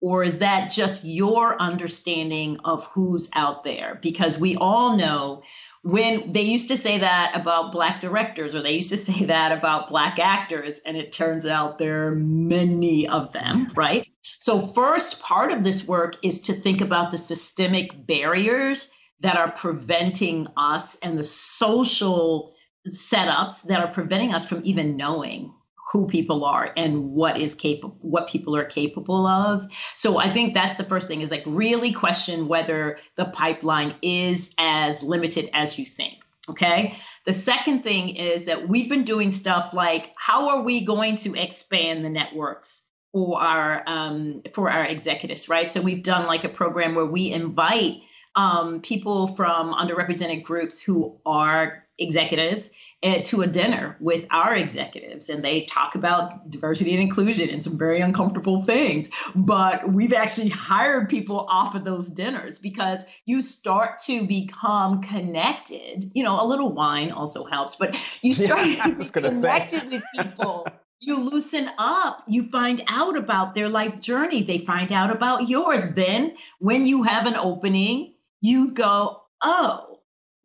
Or 0.00 0.22
is 0.22 0.38
that 0.38 0.70
just 0.70 1.04
your 1.04 1.60
understanding 1.60 2.58
of 2.64 2.84
who's 2.86 3.30
out 3.34 3.64
there? 3.64 3.98
Because 4.02 4.38
we 4.38 4.54
all 4.56 4.98
know 4.98 5.42
when 5.84 6.32
they 6.32 6.40
used 6.40 6.68
to 6.68 6.78
say 6.78 6.98
that 6.98 7.32
about 7.34 7.70
black 7.70 8.00
directors 8.00 8.54
or 8.54 8.62
they 8.62 8.72
used 8.72 8.90
to 8.90 8.96
say 9.12 9.26
that 9.26 9.56
about 9.56 9.88
black 9.88 10.18
actors 10.18 10.80
and 10.80 10.96
it 10.96 11.12
turns 11.12 11.46
out 11.46 11.78
there 11.78 12.08
are 12.08 12.16
many 12.16 13.06
of 13.06 13.32
them 13.32 13.68
right 13.74 14.06
so 14.22 14.60
first 14.60 15.20
part 15.20 15.52
of 15.52 15.62
this 15.62 15.86
work 15.86 16.16
is 16.22 16.40
to 16.40 16.54
think 16.54 16.80
about 16.80 17.10
the 17.10 17.18
systemic 17.18 18.06
barriers 18.06 18.92
that 19.20 19.36
are 19.36 19.50
preventing 19.52 20.48
us 20.56 20.96
and 20.96 21.18
the 21.18 21.22
social 21.22 22.52
setups 22.88 23.64
that 23.64 23.80
are 23.80 23.92
preventing 23.92 24.34
us 24.34 24.46
from 24.46 24.60
even 24.64 24.96
knowing 24.96 25.52
who 25.92 26.06
people 26.06 26.44
are 26.44 26.72
and 26.76 27.12
what 27.12 27.38
is 27.38 27.54
capable 27.54 27.96
what 28.00 28.28
people 28.28 28.56
are 28.56 28.64
capable 28.64 29.26
of. 29.26 29.66
So 29.94 30.18
i 30.18 30.28
think 30.28 30.54
that's 30.54 30.76
the 30.76 30.84
first 30.84 31.08
thing 31.08 31.20
is 31.20 31.30
like 31.30 31.44
really 31.46 31.92
question 31.92 32.48
whether 32.48 32.98
the 33.16 33.26
pipeline 33.26 33.94
is 34.02 34.54
as 34.58 35.02
limited 35.02 35.50
as 35.52 35.78
you 35.78 35.86
think 35.86 36.24
okay? 36.48 36.96
The 37.24 37.32
second 37.32 37.82
thing 37.82 38.16
is 38.16 38.46
that 38.46 38.68
we've 38.68 38.88
been 38.88 39.04
doing 39.04 39.30
stuff 39.30 39.72
like 39.72 40.12
how 40.16 40.50
are 40.50 40.62
we 40.62 40.84
going 40.84 41.16
to 41.16 41.34
expand 41.34 42.04
the 42.04 42.10
networks 42.10 42.88
for 43.12 43.40
our 43.40 43.82
um, 43.86 44.42
for 44.52 44.70
our 44.70 44.84
executives 44.84 45.48
right? 45.48 45.70
So 45.70 45.80
we've 45.80 46.02
done 46.02 46.26
like 46.26 46.44
a 46.44 46.48
program 46.48 46.94
where 46.94 47.06
we 47.06 47.32
invite 47.32 48.02
um, 48.36 48.80
people 48.80 49.28
from 49.28 49.74
underrepresented 49.74 50.42
groups 50.42 50.82
who 50.82 51.20
are 51.24 51.84
executives 51.98 52.70
uh, 53.02 53.20
to 53.24 53.42
a 53.42 53.46
dinner 53.46 53.96
with 54.00 54.26
our 54.30 54.54
executives. 54.54 55.28
And 55.28 55.44
they 55.44 55.64
talk 55.66 55.94
about 55.94 56.50
diversity 56.50 56.92
and 56.92 57.00
inclusion 57.00 57.50
and 57.50 57.62
some 57.62 57.78
very 57.78 58.00
uncomfortable 58.00 58.62
things. 58.62 59.10
But 59.34 59.92
we've 59.92 60.12
actually 60.12 60.48
hired 60.48 61.08
people 61.08 61.46
off 61.48 61.74
of 61.74 61.84
those 61.84 62.08
dinners 62.08 62.58
because 62.58 63.04
you 63.26 63.42
start 63.42 64.00
to 64.06 64.26
become 64.26 65.02
connected. 65.02 66.10
You 66.14 66.24
know 66.24 66.40
a 66.40 66.46
little 66.46 66.72
wine 66.72 67.12
also 67.12 67.44
helps 67.44 67.76
but 67.76 67.96
you 68.22 68.34
start 68.34 68.66
yeah, 68.66 68.84
to 68.84 68.94
be 68.94 69.04
connected 69.04 69.80
say. 69.80 69.88
with 69.88 70.02
people. 70.16 70.66
You 71.00 71.18
loosen 71.20 71.68
up. 71.76 72.22
You 72.26 72.48
find 72.50 72.82
out 72.88 73.18
about 73.18 73.54
their 73.54 73.68
life 73.68 74.00
journey. 74.00 74.42
They 74.42 74.58
find 74.58 74.90
out 74.90 75.10
about 75.10 75.48
yours. 75.48 75.86
Then 75.90 76.34
when 76.60 76.86
you 76.86 77.02
have 77.02 77.26
an 77.26 77.34
opening 77.34 78.13
you 78.44 78.70
go 78.72 79.22
oh 79.42 79.94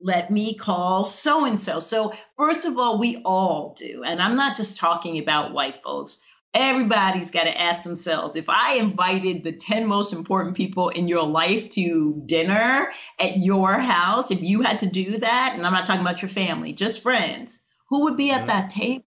let 0.02 0.32
me 0.32 0.54
call 0.54 1.04
so 1.04 1.46
and 1.46 1.60
so. 1.60 1.80
So, 1.80 2.14
first 2.38 2.66
of 2.66 2.78
all, 2.78 2.98
we 2.98 3.22
all 3.26 3.74
do. 3.78 4.04
And 4.06 4.22
I'm 4.22 4.36
not 4.36 4.56
just 4.56 4.78
talking 4.78 5.20
about 5.20 5.54
white 5.54 5.78
folks. 5.78 6.24
Everybody's 6.54 7.30
got 7.30 7.44
to 7.44 7.62
ask 7.62 7.84
themselves 7.84 8.36
if 8.36 8.50
I 8.50 8.76
invited 8.76 9.44
the 9.44 9.52
10 9.52 9.86
most 9.86 10.14
important 10.14 10.56
people 10.56 10.90
in 10.90 11.08
your 11.08 11.26
life 11.26 11.70
to 11.72 12.24
dinner 12.26 12.92
at 13.20 13.38
your 13.38 13.78
house, 13.78 14.32
if 14.32 14.42
you 14.42 14.62
had 14.62 14.80
to 14.80 14.88
do 14.88 15.18
that, 15.18 15.54
and 15.54 15.66
I'm 15.66 15.74
not 15.74 15.86
talking 15.86 16.02
about 16.02 16.22
your 16.22 16.30
family, 16.30 16.74
just 16.74 17.04
friends, 17.04 17.60
who 17.90 18.06
would 18.06 18.18
be 18.18 18.32
at 18.32 18.48
that 18.48 18.70
table? 18.70 19.04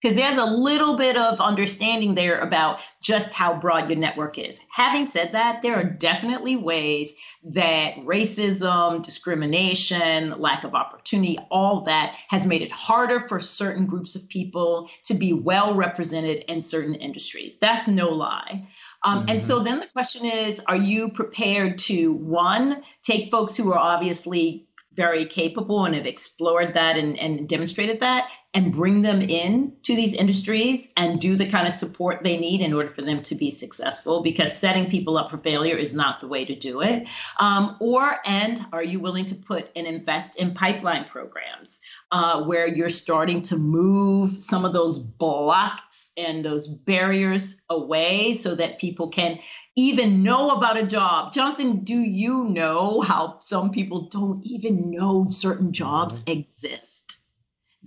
Because 0.00 0.16
there's 0.16 0.38
a 0.38 0.44
little 0.44 0.96
bit 0.96 1.16
of 1.16 1.40
understanding 1.40 2.14
there 2.14 2.38
about 2.38 2.80
just 3.00 3.32
how 3.32 3.58
broad 3.58 3.88
your 3.88 3.98
network 3.98 4.38
is. 4.38 4.60
Having 4.70 5.06
said 5.06 5.32
that, 5.32 5.62
there 5.62 5.74
are 5.74 5.84
definitely 5.84 6.56
ways 6.56 7.14
that 7.42 7.96
racism, 7.96 9.02
discrimination, 9.02 10.38
lack 10.38 10.64
of 10.64 10.74
opportunity, 10.74 11.38
all 11.50 11.82
that 11.82 12.16
has 12.28 12.46
made 12.46 12.62
it 12.62 12.70
harder 12.70 13.20
for 13.20 13.40
certain 13.40 13.86
groups 13.86 14.14
of 14.14 14.28
people 14.28 14.88
to 15.04 15.14
be 15.14 15.32
well 15.32 15.74
represented 15.74 16.44
in 16.48 16.62
certain 16.62 16.94
industries. 16.94 17.58
That's 17.58 17.88
no 17.88 18.08
lie. 18.08 18.68
Um, 19.04 19.20
mm-hmm. 19.20 19.30
And 19.30 19.42
so 19.42 19.56
mm-hmm. 19.56 19.64
then 19.64 19.80
the 19.80 19.88
question 19.88 20.24
is 20.24 20.60
are 20.66 20.76
you 20.76 21.10
prepared 21.10 21.78
to, 21.78 22.12
one, 22.12 22.82
take 23.02 23.30
folks 23.30 23.56
who 23.56 23.72
are 23.72 23.78
obviously 23.78 24.68
very 24.94 25.24
capable 25.24 25.84
and 25.84 25.94
have 25.94 26.06
explored 26.06 26.74
that 26.74 26.96
and, 26.98 27.16
and 27.18 27.48
demonstrated 27.48 28.00
that 28.00 28.30
and 28.54 28.72
bring 28.72 29.02
them 29.02 29.20
in 29.20 29.74
to 29.82 29.94
these 29.94 30.14
industries 30.14 30.90
and 30.96 31.20
do 31.20 31.36
the 31.36 31.46
kind 31.46 31.66
of 31.66 31.72
support 31.72 32.24
they 32.24 32.38
need 32.38 32.62
in 32.62 32.72
order 32.72 32.88
for 32.88 33.02
them 33.02 33.20
to 33.20 33.34
be 33.34 33.50
successful 33.50 34.22
because 34.22 34.56
setting 34.56 34.88
people 34.88 35.18
up 35.18 35.30
for 35.30 35.36
failure 35.36 35.76
is 35.76 35.92
not 35.92 36.20
the 36.20 36.26
way 36.26 36.46
to 36.46 36.54
do 36.54 36.80
it. 36.80 37.06
Um, 37.40 37.76
or 37.78 38.16
and 38.24 38.64
are 38.72 38.82
you 38.82 39.00
willing 39.00 39.26
to 39.26 39.34
put 39.34 39.70
and 39.76 39.86
invest 39.86 40.40
in 40.40 40.54
pipeline 40.54 41.04
programs 41.04 41.80
uh, 42.10 42.42
where 42.44 42.66
you're 42.66 42.88
starting 42.88 43.42
to 43.42 43.56
move 43.56 44.30
some 44.30 44.64
of 44.64 44.72
those 44.72 44.98
blocks 44.98 46.12
and 46.16 46.42
those 46.42 46.66
barriers 46.66 47.60
away 47.68 48.32
so 48.32 48.54
that 48.54 48.78
people 48.78 49.10
can 49.10 49.38
even 49.76 50.22
know 50.22 50.50
about 50.50 50.78
a 50.78 50.86
job? 50.86 51.34
Jonathan 51.34 51.84
do 51.84 51.98
you 51.98 52.44
know 52.44 53.02
how 53.02 53.36
some 53.40 53.70
people 53.70 54.08
don't 54.08 54.42
even 54.46 54.90
know 54.90 55.26
certain 55.28 55.70
jobs 55.70 56.20
mm-hmm. 56.20 56.38
exist 56.38 56.97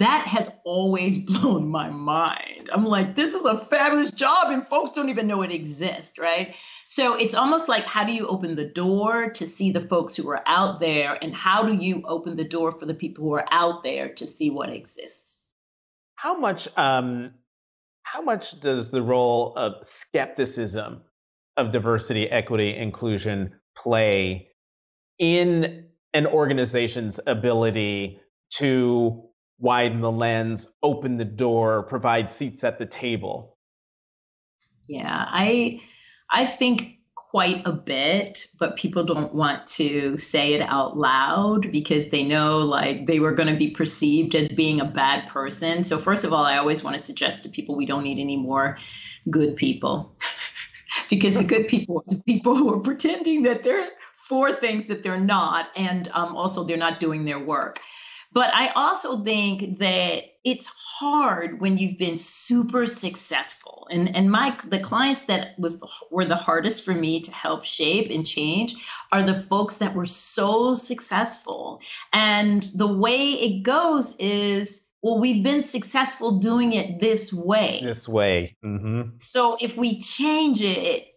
that 0.01 0.27
has 0.27 0.51
always 0.63 1.17
blown 1.25 1.69
my 1.69 1.89
mind. 1.89 2.69
I'm 2.71 2.85
like, 2.85 3.15
this 3.15 3.33
is 3.33 3.45
a 3.45 3.57
fabulous 3.57 4.11
job, 4.11 4.51
and 4.51 4.65
folks 4.65 4.91
don't 4.91 5.09
even 5.09 5.27
know 5.27 5.41
it 5.41 5.51
exists, 5.51 6.17
right? 6.17 6.55
So 6.83 7.15
it's 7.15 7.35
almost 7.35 7.67
like, 7.69 7.85
how 7.85 8.03
do 8.03 8.13
you 8.13 8.27
open 8.27 8.55
the 8.55 8.67
door 8.67 9.31
to 9.31 9.45
see 9.45 9.71
the 9.71 9.81
folks 9.81 10.15
who 10.15 10.29
are 10.29 10.43
out 10.45 10.79
there, 10.79 11.17
and 11.21 11.35
how 11.35 11.63
do 11.63 11.73
you 11.73 12.03
open 12.05 12.35
the 12.35 12.47
door 12.47 12.71
for 12.71 12.85
the 12.85 12.93
people 12.93 13.23
who 13.23 13.33
are 13.33 13.45
out 13.51 13.83
there 13.83 14.13
to 14.15 14.25
see 14.25 14.49
what 14.49 14.69
exists? 14.69 15.43
How 16.15 16.37
much, 16.37 16.67
um, 16.77 17.31
how 18.03 18.21
much 18.21 18.59
does 18.59 18.91
the 18.91 19.01
role 19.01 19.53
of 19.55 19.83
skepticism 19.83 21.01
of 21.57 21.71
diversity, 21.71 22.29
equity, 22.29 22.75
inclusion 22.75 23.53
play 23.75 24.49
in 25.19 25.85
an 26.13 26.27
organization's 26.27 27.19
ability 27.25 28.19
to 28.49 29.30
widen 29.61 30.01
the 30.01 30.11
lens, 30.11 30.67
open 30.83 31.17
the 31.17 31.25
door, 31.25 31.83
provide 31.83 32.29
seats 32.29 32.63
at 32.63 32.79
the 32.79 32.85
table? 32.85 33.57
Yeah, 34.87 35.25
I 35.27 35.81
I 36.29 36.45
think 36.45 36.97
quite 37.15 37.65
a 37.65 37.71
bit, 37.71 38.45
but 38.59 38.75
people 38.75 39.05
don't 39.05 39.33
want 39.33 39.65
to 39.65 40.17
say 40.17 40.53
it 40.53 40.61
out 40.61 40.97
loud 40.97 41.71
because 41.71 42.09
they 42.09 42.23
know 42.23 42.59
like 42.59 43.05
they 43.05 43.19
were 43.19 43.31
going 43.31 43.47
to 43.47 43.55
be 43.55 43.71
perceived 43.71 44.35
as 44.35 44.49
being 44.49 44.81
a 44.81 44.85
bad 44.85 45.27
person. 45.27 45.85
So 45.85 45.97
first 45.97 46.25
of 46.25 46.33
all, 46.33 46.43
I 46.43 46.57
always 46.57 46.83
want 46.83 46.97
to 46.97 47.01
suggest 47.01 47.43
to 47.43 47.49
people 47.49 47.77
we 47.77 47.85
don't 47.85 48.03
need 48.03 48.19
any 48.19 48.35
more 48.35 48.77
good 49.29 49.55
people. 49.55 50.17
because 51.09 51.35
the 51.35 51.43
good 51.43 51.67
people 51.67 51.99
are 51.99 52.15
the 52.15 52.21
people 52.23 52.55
who 52.55 52.73
are 52.73 52.79
pretending 52.79 53.43
that 53.43 53.63
they're 53.63 53.89
for 54.15 54.51
things 54.51 54.87
that 54.87 55.03
they're 55.03 55.19
not 55.19 55.69
and 55.75 56.09
um, 56.13 56.35
also 56.35 56.63
they're 56.63 56.77
not 56.77 56.99
doing 56.99 57.25
their 57.25 57.39
work 57.39 57.79
but 58.33 58.49
I 58.53 58.69
also 58.69 59.23
think 59.23 59.79
that 59.79 60.23
it's 60.43 60.67
hard 60.67 61.59
when 61.61 61.77
you've 61.77 61.97
been 61.97 62.17
super 62.17 62.87
successful. 62.87 63.87
And 63.91 64.15
and 64.15 64.31
my 64.31 64.57
the 64.67 64.79
clients 64.79 65.23
that 65.23 65.59
was 65.59 65.79
the, 65.79 65.87
were 66.09 66.25
the 66.25 66.35
hardest 66.35 66.85
for 66.85 66.93
me 66.93 67.21
to 67.21 67.31
help 67.31 67.65
shape 67.65 68.09
and 68.09 68.25
change 68.25 68.75
are 69.11 69.21
the 69.21 69.39
folks 69.41 69.77
that 69.77 69.93
were 69.93 70.05
so 70.05 70.73
successful. 70.73 71.81
And 72.13 72.63
the 72.75 72.87
way 72.87 73.31
it 73.31 73.63
goes 73.63 74.15
is 74.17 74.81
well, 75.03 75.19
we've 75.19 75.43
been 75.43 75.63
successful 75.63 76.39
doing 76.39 76.73
it 76.73 76.99
this 76.99 77.33
way. 77.33 77.81
This 77.83 78.07
way. 78.07 78.55
Mm-hmm. 78.63 79.17
So 79.17 79.57
if 79.59 79.75
we 79.75 79.99
change 79.99 80.61
it, 80.61 81.07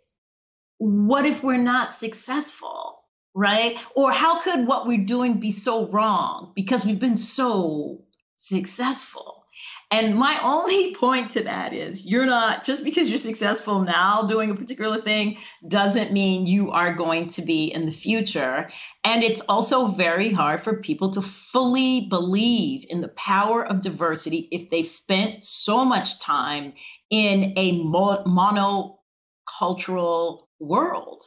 what 0.78 1.26
if 1.26 1.44
we're 1.44 1.58
not 1.58 1.92
successful? 1.92 2.93
Right? 3.34 3.76
Or 3.94 4.12
how 4.12 4.40
could 4.40 4.66
what 4.66 4.86
we're 4.86 5.04
doing 5.04 5.40
be 5.40 5.50
so 5.50 5.88
wrong 5.88 6.52
because 6.54 6.86
we've 6.86 7.00
been 7.00 7.16
so 7.16 8.02
successful? 8.36 9.44
And 9.90 10.16
my 10.16 10.38
only 10.44 10.94
point 10.94 11.30
to 11.32 11.42
that 11.44 11.72
is 11.72 12.06
you're 12.06 12.26
not, 12.26 12.64
just 12.64 12.84
because 12.84 13.08
you're 13.08 13.18
successful 13.18 13.80
now 13.80 14.22
doing 14.22 14.50
a 14.50 14.54
particular 14.54 15.00
thing 15.00 15.38
doesn't 15.68 16.12
mean 16.12 16.46
you 16.46 16.70
are 16.70 16.92
going 16.92 17.28
to 17.28 17.42
be 17.42 17.66
in 17.66 17.86
the 17.86 17.92
future. 17.92 18.68
And 19.04 19.22
it's 19.22 19.40
also 19.42 19.86
very 19.86 20.32
hard 20.32 20.62
for 20.62 20.80
people 20.80 21.10
to 21.10 21.22
fully 21.22 22.06
believe 22.08 22.84
in 22.88 23.00
the 23.00 23.08
power 23.08 23.64
of 23.64 23.82
diversity 23.82 24.48
if 24.50 24.70
they've 24.70 24.88
spent 24.88 25.44
so 25.44 25.84
much 25.84 26.20
time 26.20 26.72
in 27.10 27.52
a 27.56 27.80
monocultural 27.82 30.46
world. 30.58 31.22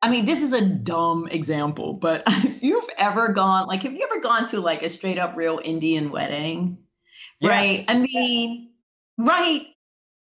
I 0.00 0.10
mean, 0.10 0.24
this 0.24 0.42
is 0.42 0.52
a 0.52 0.64
dumb 0.64 1.28
example, 1.30 1.94
but 1.94 2.22
if 2.28 2.62
you've 2.62 2.88
ever 2.96 3.28
gone, 3.28 3.66
like, 3.66 3.82
have 3.82 3.94
you 3.94 4.08
ever 4.10 4.20
gone 4.20 4.46
to 4.48 4.60
like 4.60 4.82
a 4.82 4.88
straight 4.88 5.18
up 5.18 5.36
real 5.36 5.60
Indian 5.62 6.10
wedding? 6.10 6.78
Yes. 7.40 7.50
Right. 7.50 7.84
I 7.88 7.98
mean, 7.98 8.70
right. 9.18 9.66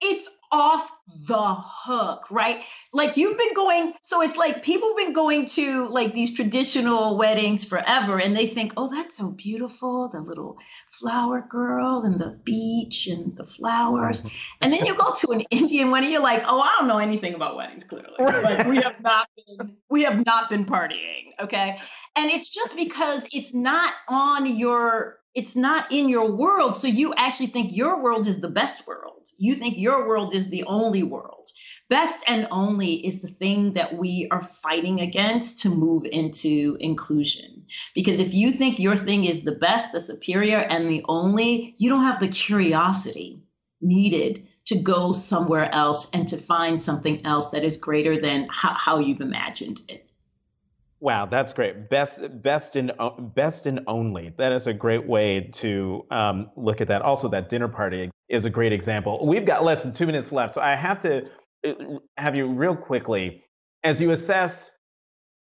It's 0.02 0.30
off 0.54 0.92
the 1.28 1.56
hook, 1.58 2.30
right? 2.30 2.64
Like 2.94 3.18
you've 3.18 3.38
been 3.38 3.54
going, 3.56 3.94
so 4.02 4.22
it's 4.22 4.38
like 4.38 4.64
people 4.64 4.90
have 4.90 4.98
been 4.98 5.14
going 5.14 5.48
to 5.48 5.88
like 5.90 6.14
these 6.14 6.34
traditional 6.34 7.18
weddings 7.18 7.66
forever 7.66 8.20
and 8.20 8.38
they 8.38 8.46
think, 8.46 8.74
oh, 8.78 8.88
that's 8.88 9.18
so 9.18 9.32
beautiful, 9.32 10.10
the 10.10 10.22
little 10.22 10.58
flower 10.90 11.46
girl 11.50 12.04
and 12.06 12.20
the 12.20 12.40
beach 12.44 13.08
and 13.08 13.36
the 13.36 13.44
flowers. 13.44 14.22
Mm-hmm. 14.22 14.58
And 14.62 14.74
then 14.74 14.86
you 14.86 14.96
go 14.96 15.14
to 15.14 15.32
an 15.32 15.42
Indian 15.50 15.90
wedding, 15.92 16.12
you're 16.12 16.22
like, 16.22 16.44
oh, 16.48 16.62
I 16.62 16.76
don't 16.80 16.88
know 16.88 17.00
anything 17.00 17.34
about 17.34 17.56
weddings, 17.56 17.84
clearly. 17.84 18.14
Like 18.20 18.68
we 18.68 18.78
have 18.78 19.02
not 19.02 19.28
been, 19.36 19.76
we 19.90 20.04
have 20.04 20.24
not 20.26 20.50
been 20.50 20.66
partying. 20.66 21.32
Okay. 21.40 21.80
And 22.16 22.30
it's 22.30 22.52
just 22.52 22.76
because 22.76 23.28
it's 23.32 23.56
not 23.56 23.92
on 24.08 24.56
your 24.56 25.18
it's 25.36 25.56
not 25.56 25.92
in 25.92 26.10
your 26.10 26.32
world. 26.32 26.78
So 26.78 26.88
you 26.88 27.14
actually 27.16 27.48
think 27.48 27.76
your 27.76 28.02
world 28.02 28.28
is 28.28 28.40
the 28.40 28.50
best 28.50 28.88
world. 28.88 29.28
You 29.38 29.56
think 29.56 29.78
your 29.78 30.08
world 30.08 30.34
is 30.34 30.48
the 30.48 30.64
only 30.66 31.04
world. 31.04 31.50
Best 31.90 32.24
and 32.28 32.48
only 32.50 33.06
is 33.06 33.22
the 33.22 33.28
thing 33.28 33.74
that 33.74 33.98
we 33.98 34.28
are 34.32 34.42
fighting 34.42 35.02
against 35.02 35.60
to 35.60 35.70
move 35.70 36.06
into 36.06 36.78
inclusion. 36.80 37.66
Because 37.94 38.20
if 38.20 38.34
you 38.34 38.52
think 38.52 38.80
your 38.80 38.96
thing 38.96 39.26
is 39.26 39.44
the 39.44 39.52
best, 39.52 39.92
the 39.92 40.00
superior, 40.00 40.58
and 40.58 40.90
the 40.90 41.04
only, 41.08 41.76
you 41.78 41.90
don't 41.90 42.04
have 42.04 42.20
the 42.20 42.28
curiosity 42.28 43.44
needed 43.82 44.48
to 44.66 44.80
go 44.80 45.12
somewhere 45.12 45.70
else 45.74 46.10
and 46.12 46.28
to 46.30 46.38
find 46.38 46.82
something 46.82 47.26
else 47.26 47.50
that 47.50 47.64
is 47.64 47.78
greater 47.78 48.20
than 48.20 48.48
how, 48.50 48.74
how 48.74 49.00
you've 49.00 49.22
imagined 49.22 49.82
it. 49.90 50.10
Wow, 51.04 51.26
that's 51.26 51.52
great. 51.52 51.90
Best, 51.90 52.22
best 52.42 52.78
in, 52.78 52.90
best 53.36 53.68
in 53.68 53.84
only. 53.88 54.34
That 54.38 54.54
is 54.54 54.68
a 54.68 54.74
great 54.74 55.06
way 55.06 55.50
to 55.56 56.06
um, 56.10 56.50
look 56.56 56.80
at 56.80 56.88
that. 56.88 57.02
Also, 57.02 57.28
that 57.28 57.50
dinner 57.50 57.68
party 57.68 58.10
is 58.30 58.46
a 58.46 58.50
great 58.50 58.72
example. 58.72 59.28
We've 59.28 59.44
got 59.44 59.66
less 59.66 59.84
than 59.84 59.92
two 59.92 60.06
minutes 60.06 60.32
left, 60.32 60.54
so 60.54 60.62
I 60.62 60.76
have 60.76 61.02
to 61.02 61.26
uh, 61.68 61.74
have 62.16 62.38
you 62.38 62.48
real 62.48 62.74
quickly, 62.74 63.44
as 63.84 64.02
you 64.02 64.12
assess 64.12 64.72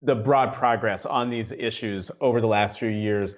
the 0.01 0.15
broad 0.15 0.53
progress 0.53 1.05
on 1.05 1.29
these 1.29 1.51
issues 1.51 2.09
over 2.21 2.39
the 2.39 2.47
last 2.47 2.79
few 2.79 2.87
years. 2.87 3.35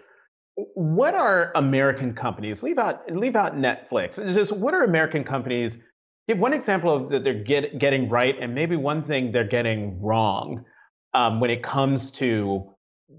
What 0.76 1.16
are 1.16 1.52
American 1.56 2.14
companies? 2.14 2.62
Leave 2.62 2.78
out, 2.78 3.02
leave 3.12 3.36
out 3.36 3.58
Netflix. 3.58 4.24
Just 4.32 4.52
what 4.52 4.76
are 4.76 4.84
American 4.84 5.24
companies? 5.24 5.80
Give 6.28 6.38
one 6.38 6.54
example 6.54 6.94
of 6.94 7.10
that 7.10 7.24
they're 7.24 7.44
get, 7.44 7.80
getting 7.80 8.10
right, 8.10 8.36
and 8.40 8.54
maybe 8.54 8.76
one 8.76 9.06
thing 9.06 9.32
they're 9.32 9.44
getting 9.44 10.00
wrong 10.00 10.66
um, 11.14 11.40
when 11.40 11.50
it 11.50 11.64
comes 11.64 12.12
to 12.12 12.70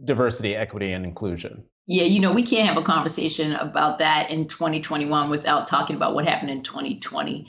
diversity, 0.04 0.56
equity, 0.56 0.92
and 0.92 1.04
inclusion. 1.04 1.64
Yeah, 1.86 2.04
you 2.04 2.20
know, 2.20 2.32
we 2.32 2.44
can't 2.44 2.68
have 2.68 2.76
a 2.76 2.82
conversation 2.82 3.54
about 3.54 3.98
that 3.98 4.30
in 4.30 4.46
2021 4.46 5.30
without 5.30 5.66
talking 5.66 5.96
about 5.96 6.14
what 6.14 6.26
happened 6.26 6.50
in 6.50 6.62
2020 6.62 7.48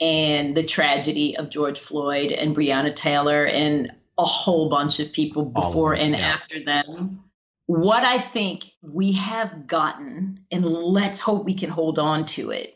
and 0.00 0.56
the 0.56 0.62
tragedy 0.62 1.36
of 1.36 1.50
George 1.50 1.78
Floyd 1.78 2.32
and 2.32 2.56
Breonna 2.56 2.94
Taylor 2.94 3.46
and 3.46 3.90
a 4.18 4.24
whole 4.24 4.68
bunch 4.68 5.00
of 5.00 5.12
people 5.12 5.44
before 5.44 5.94
them, 5.96 6.06
and 6.06 6.14
yeah. 6.14 6.28
after 6.28 6.60
them. 6.60 7.20
What 7.66 8.04
I 8.04 8.18
think 8.18 8.64
we 8.82 9.12
have 9.12 9.66
gotten, 9.66 10.44
and 10.50 10.64
let's 10.64 11.20
hope 11.20 11.44
we 11.44 11.54
can 11.54 11.70
hold 11.70 11.98
on 11.98 12.26
to 12.26 12.50
it, 12.50 12.73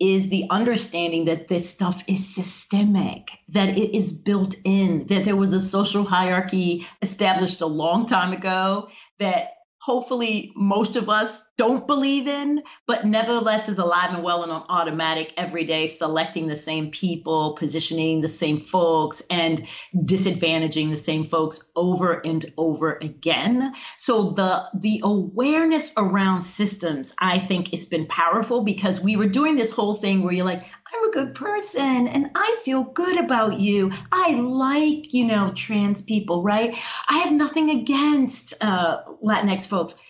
is 0.00 0.28
the 0.30 0.46
understanding 0.50 1.24
that 1.24 1.48
this 1.48 1.68
stuff 1.68 2.02
is 2.06 2.34
systemic, 2.34 3.30
that 3.48 3.70
it 3.76 3.96
is 3.96 4.12
built 4.12 4.54
in, 4.64 5.06
that 5.08 5.24
there 5.24 5.36
was 5.36 5.52
a 5.52 5.60
social 5.60 6.04
hierarchy 6.04 6.86
established 7.02 7.60
a 7.60 7.66
long 7.66 8.06
time 8.06 8.32
ago, 8.32 8.88
that 9.18 9.50
hopefully 9.80 10.52
most 10.54 10.96
of 10.96 11.08
us 11.08 11.42
don't 11.58 11.88
believe 11.88 12.28
in, 12.28 12.62
but 12.86 13.04
nevertheless 13.04 13.68
is 13.68 13.78
alive 13.78 14.14
and 14.14 14.22
well 14.22 14.44
and 14.44 14.52
on 14.52 14.64
automatic 14.68 15.34
every 15.36 15.64
day, 15.64 15.88
selecting 15.88 16.46
the 16.46 16.54
same 16.54 16.92
people, 16.92 17.54
positioning 17.54 18.20
the 18.20 18.28
same 18.28 18.58
folks, 18.60 19.22
and 19.28 19.66
disadvantaging 19.92 20.88
the 20.88 20.96
same 20.96 21.24
folks 21.24 21.70
over 21.74 22.24
and 22.24 22.46
over 22.56 22.92
again. 23.02 23.74
So 23.96 24.30
the 24.30 24.70
the 24.72 25.00
awareness 25.02 25.92
around 25.96 26.42
systems, 26.42 27.12
I 27.18 27.40
think, 27.40 27.70
has 27.72 27.86
been 27.86 28.06
powerful 28.06 28.62
because 28.62 29.00
we 29.00 29.16
were 29.16 29.28
doing 29.28 29.56
this 29.56 29.72
whole 29.72 29.96
thing 29.96 30.22
where 30.22 30.32
you're 30.32 30.46
like, 30.46 30.62
I'm 30.62 31.08
a 31.08 31.12
good 31.12 31.34
person 31.34 32.06
and 32.06 32.30
I 32.36 32.60
feel 32.64 32.84
good 32.84 33.18
about 33.18 33.58
you. 33.58 33.90
I 34.12 34.34
like, 34.34 35.12
you 35.12 35.26
know, 35.26 35.50
trans 35.56 36.02
people, 36.02 36.44
right? 36.44 36.78
I 37.08 37.18
have 37.18 37.32
nothing 37.32 37.70
against 37.70 38.54
uh, 38.62 39.02
Latinx 39.24 39.66
folks 39.66 40.00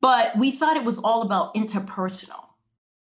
but 0.00 0.36
we 0.36 0.50
thought 0.50 0.76
it 0.76 0.84
was 0.84 0.98
all 0.98 1.22
about 1.22 1.54
interpersonal. 1.54 2.44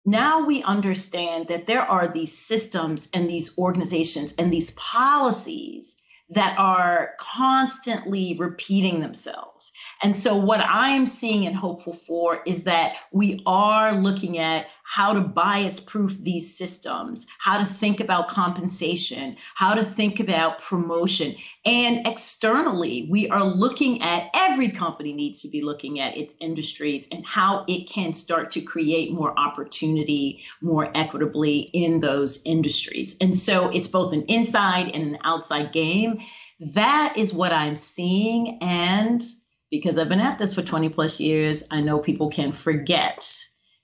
Now 0.05 0.47
we 0.47 0.63
understand 0.63 1.49
that 1.49 1.67
there 1.67 1.83
are 1.83 2.09
these 2.09 2.37
systems 2.37 3.09
and 3.13 3.29
these 3.29 3.59
organizations 3.59 4.35
and 4.39 4.53
these 4.53 4.71
policies 4.73 5.97
that 6.31 6.57
are 6.59 7.15
constantly 7.19 8.37
repeating 8.39 9.01
themselves. 9.01 9.73
And 10.03 10.17
so, 10.17 10.37
what 10.37 10.61
I'm 10.61 11.05
seeing 11.05 11.47
and 11.47 11.55
hopeful 11.55 11.93
for 11.93 12.41
is 12.47 12.65
that 12.65 12.97
we 13.13 13.43
are 13.45 13.95
looking 13.95 14.39
at 14.39 14.67
how 14.83 15.13
to 15.13 15.21
bias 15.21 15.79
proof 15.79 16.19
these 16.19 16.57
systems, 16.57 17.27
how 17.39 17.59
to 17.59 17.65
think 17.65 18.01
about 18.01 18.29
compensation, 18.29 19.37
how 19.55 19.75
to 19.75 19.85
think 19.85 20.19
about 20.19 20.61
promotion. 20.61 21.37
And 21.65 22.07
externally, 22.07 23.07
we 23.11 23.29
are 23.29 23.45
looking 23.45 24.03
at 24.03 24.31
every 24.35 24.69
company 24.69 25.13
needs 25.13 25.43
to 25.43 25.49
be 25.49 25.63
looking 25.63 26.01
at 26.01 26.17
its 26.17 26.35
industries 26.41 27.07
and 27.13 27.25
how 27.27 27.65
it 27.69 27.89
can 27.89 28.13
start 28.13 28.51
to 28.53 28.61
create 28.61 29.13
more 29.13 29.39
opportunity 29.39 30.43
more 30.61 30.91
equitably 30.95 31.71
in 31.73 32.01
those 32.01 32.43
industries. 32.45 33.17
And 33.21 33.37
so, 33.37 33.69
it's 33.69 33.89
both 33.89 34.13
an 34.13 34.23
inside 34.23 34.95
and 34.95 35.03
an 35.03 35.19
outside 35.25 35.73
game. 35.73 36.20
That 36.75 37.15
is 37.17 37.33
what 37.33 37.53
I'm 37.53 37.77
seeing. 37.77 38.59
And 38.63 39.23
because 39.71 39.99
I've 39.99 40.09
been 40.09 40.21
at 40.21 40.39
this 40.39 40.55
for 40.55 40.63
20 40.63 40.89
plus 40.91 41.21
years, 41.21 41.65
I 41.71 41.81
know 41.81 41.99
people 41.99 42.31
can 42.31 42.53
forget. 42.53 43.29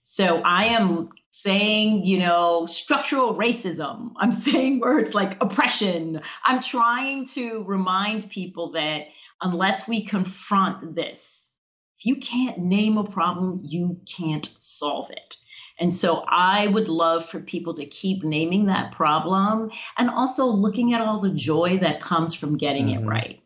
So 0.03 0.41
I 0.45 0.67
am 0.67 1.09
saying, 1.31 2.05
you 2.05 2.19
know, 2.19 2.67
structural 2.67 3.35
racism. 3.35 4.13
I'm 4.17 4.31
saying 4.47 4.81
words 4.81 5.15
like 5.15 5.43
oppression. 5.43 6.21
I'm 6.45 6.61
trying 6.61 7.27
to 7.29 7.65
remind 7.65 8.31
people 8.31 8.73
that 8.73 9.09
unless 9.43 9.89
we 9.89 10.05
confront 10.05 10.95
this, 10.95 11.55
if 11.99 12.07
you 12.07 12.17
can't 12.17 12.59
name 12.59 12.99
a 12.99 13.05
problem, 13.05 13.59
you 13.63 14.01
can't 14.17 14.49
solve 14.59 15.11
it. 15.11 15.37
And 15.79 15.93
so 15.93 16.25
I 16.27 16.69
would 16.69 16.89
love 16.89 17.25
for 17.29 17.41
people 17.41 17.75
to 17.75 17.85
keep 17.85 18.25
naming 18.25 18.67
that 18.67 18.93
problem 18.93 19.71
and 19.99 20.11
also 20.11 20.47
looking 20.47 20.95
at 20.95 21.01
all 21.01 21.21
the 21.21 21.31
joy 21.31 21.79
that 21.79 22.01
comes 22.01 22.35
from 22.35 22.57
getting 22.57 22.87
mm-hmm. 22.87 23.05
it 23.05 23.07
right. 23.07 23.43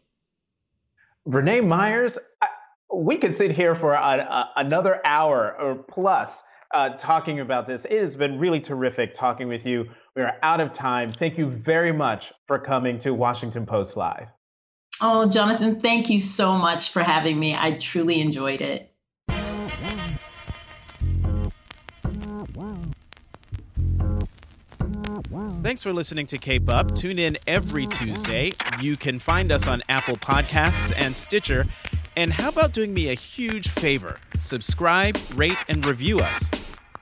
Vernā 1.29 1.67
Myers, 1.67 2.19
I, 2.41 2.47
we 2.95 3.17
could 3.17 3.35
sit 3.35 3.51
here 3.51 3.75
for 3.75 3.95
a, 3.95 3.99
a, 3.99 4.51
another 4.57 5.01
hour 5.05 5.57
or 5.61 5.75
plus 5.75 6.43
uh, 6.73 6.91
talking 6.91 7.41
about 7.41 7.67
this. 7.67 7.85
It 7.85 8.01
has 8.01 8.15
been 8.15 8.39
really 8.39 8.61
terrific 8.61 9.15
talking 9.15 9.49
with 9.49 9.67
you. 9.67 9.89
We 10.15 10.23
are 10.23 10.37
out 10.43 10.61
of 10.61 10.73
time. 10.73 11.11
Thank 11.11 11.37
you 11.37 11.49
very 11.49 11.93
much 11.93 12.33
for 12.47 12.59
coming 12.59 12.99
to 12.99 13.13
Washington 13.13 13.67
Post 13.67 13.97
Live. 13.97 14.29
Oh, 15.03 15.29
Jonathan, 15.29 15.81
thank 15.81 16.11
you 16.11 16.21
so 16.21 16.53
much 16.53 16.91
for 16.91 17.03
having 17.03 17.41
me. 17.41 17.57
I 17.57 17.73
truly 17.73 18.21
enjoyed 18.21 18.61
it. 18.61 18.90
Thanks 25.63 25.83
for 25.83 25.93
listening 25.93 26.25
to 26.29 26.39
Cape 26.39 26.71
Up. 26.71 26.95
Tune 26.97 27.19
in 27.19 27.37
every 27.47 27.87
Tuesday. 27.87 28.53
You 28.81 28.97
can 28.97 29.19
find 29.19 29.53
us 29.53 29.67
on 29.67 29.83
Apple 29.91 30.17
Podcasts 30.17 30.91
and 30.97 31.15
Stitcher. 31.15 31.67
And 32.17 32.33
how 32.33 32.49
about 32.49 32.73
doing 32.73 32.95
me 32.95 33.11
a 33.11 33.15
huge 33.15 33.69
favor? 33.69 34.19
Subscribe, 34.41 35.19
rate, 35.35 35.59
and 35.69 35.85
review 35.85 36.19
us. 36.19 36.51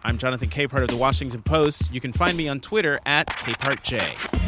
I'm 0.03 0.19
Jonathan 0.19 0.49
Capehart 0.49 0.83
of 0.83 0.89
the 0.89 0.97
Washington 0.97 1.41
Post. 1.41 1.93
You 1.93 2.01
can 2.01 2.13
find 2.13 2.37
me 2.37 2.49
on 2.49 2.59
Twitter 2.59 2.99
at 3.07 3.29
CapehartJ. 3.29 4.48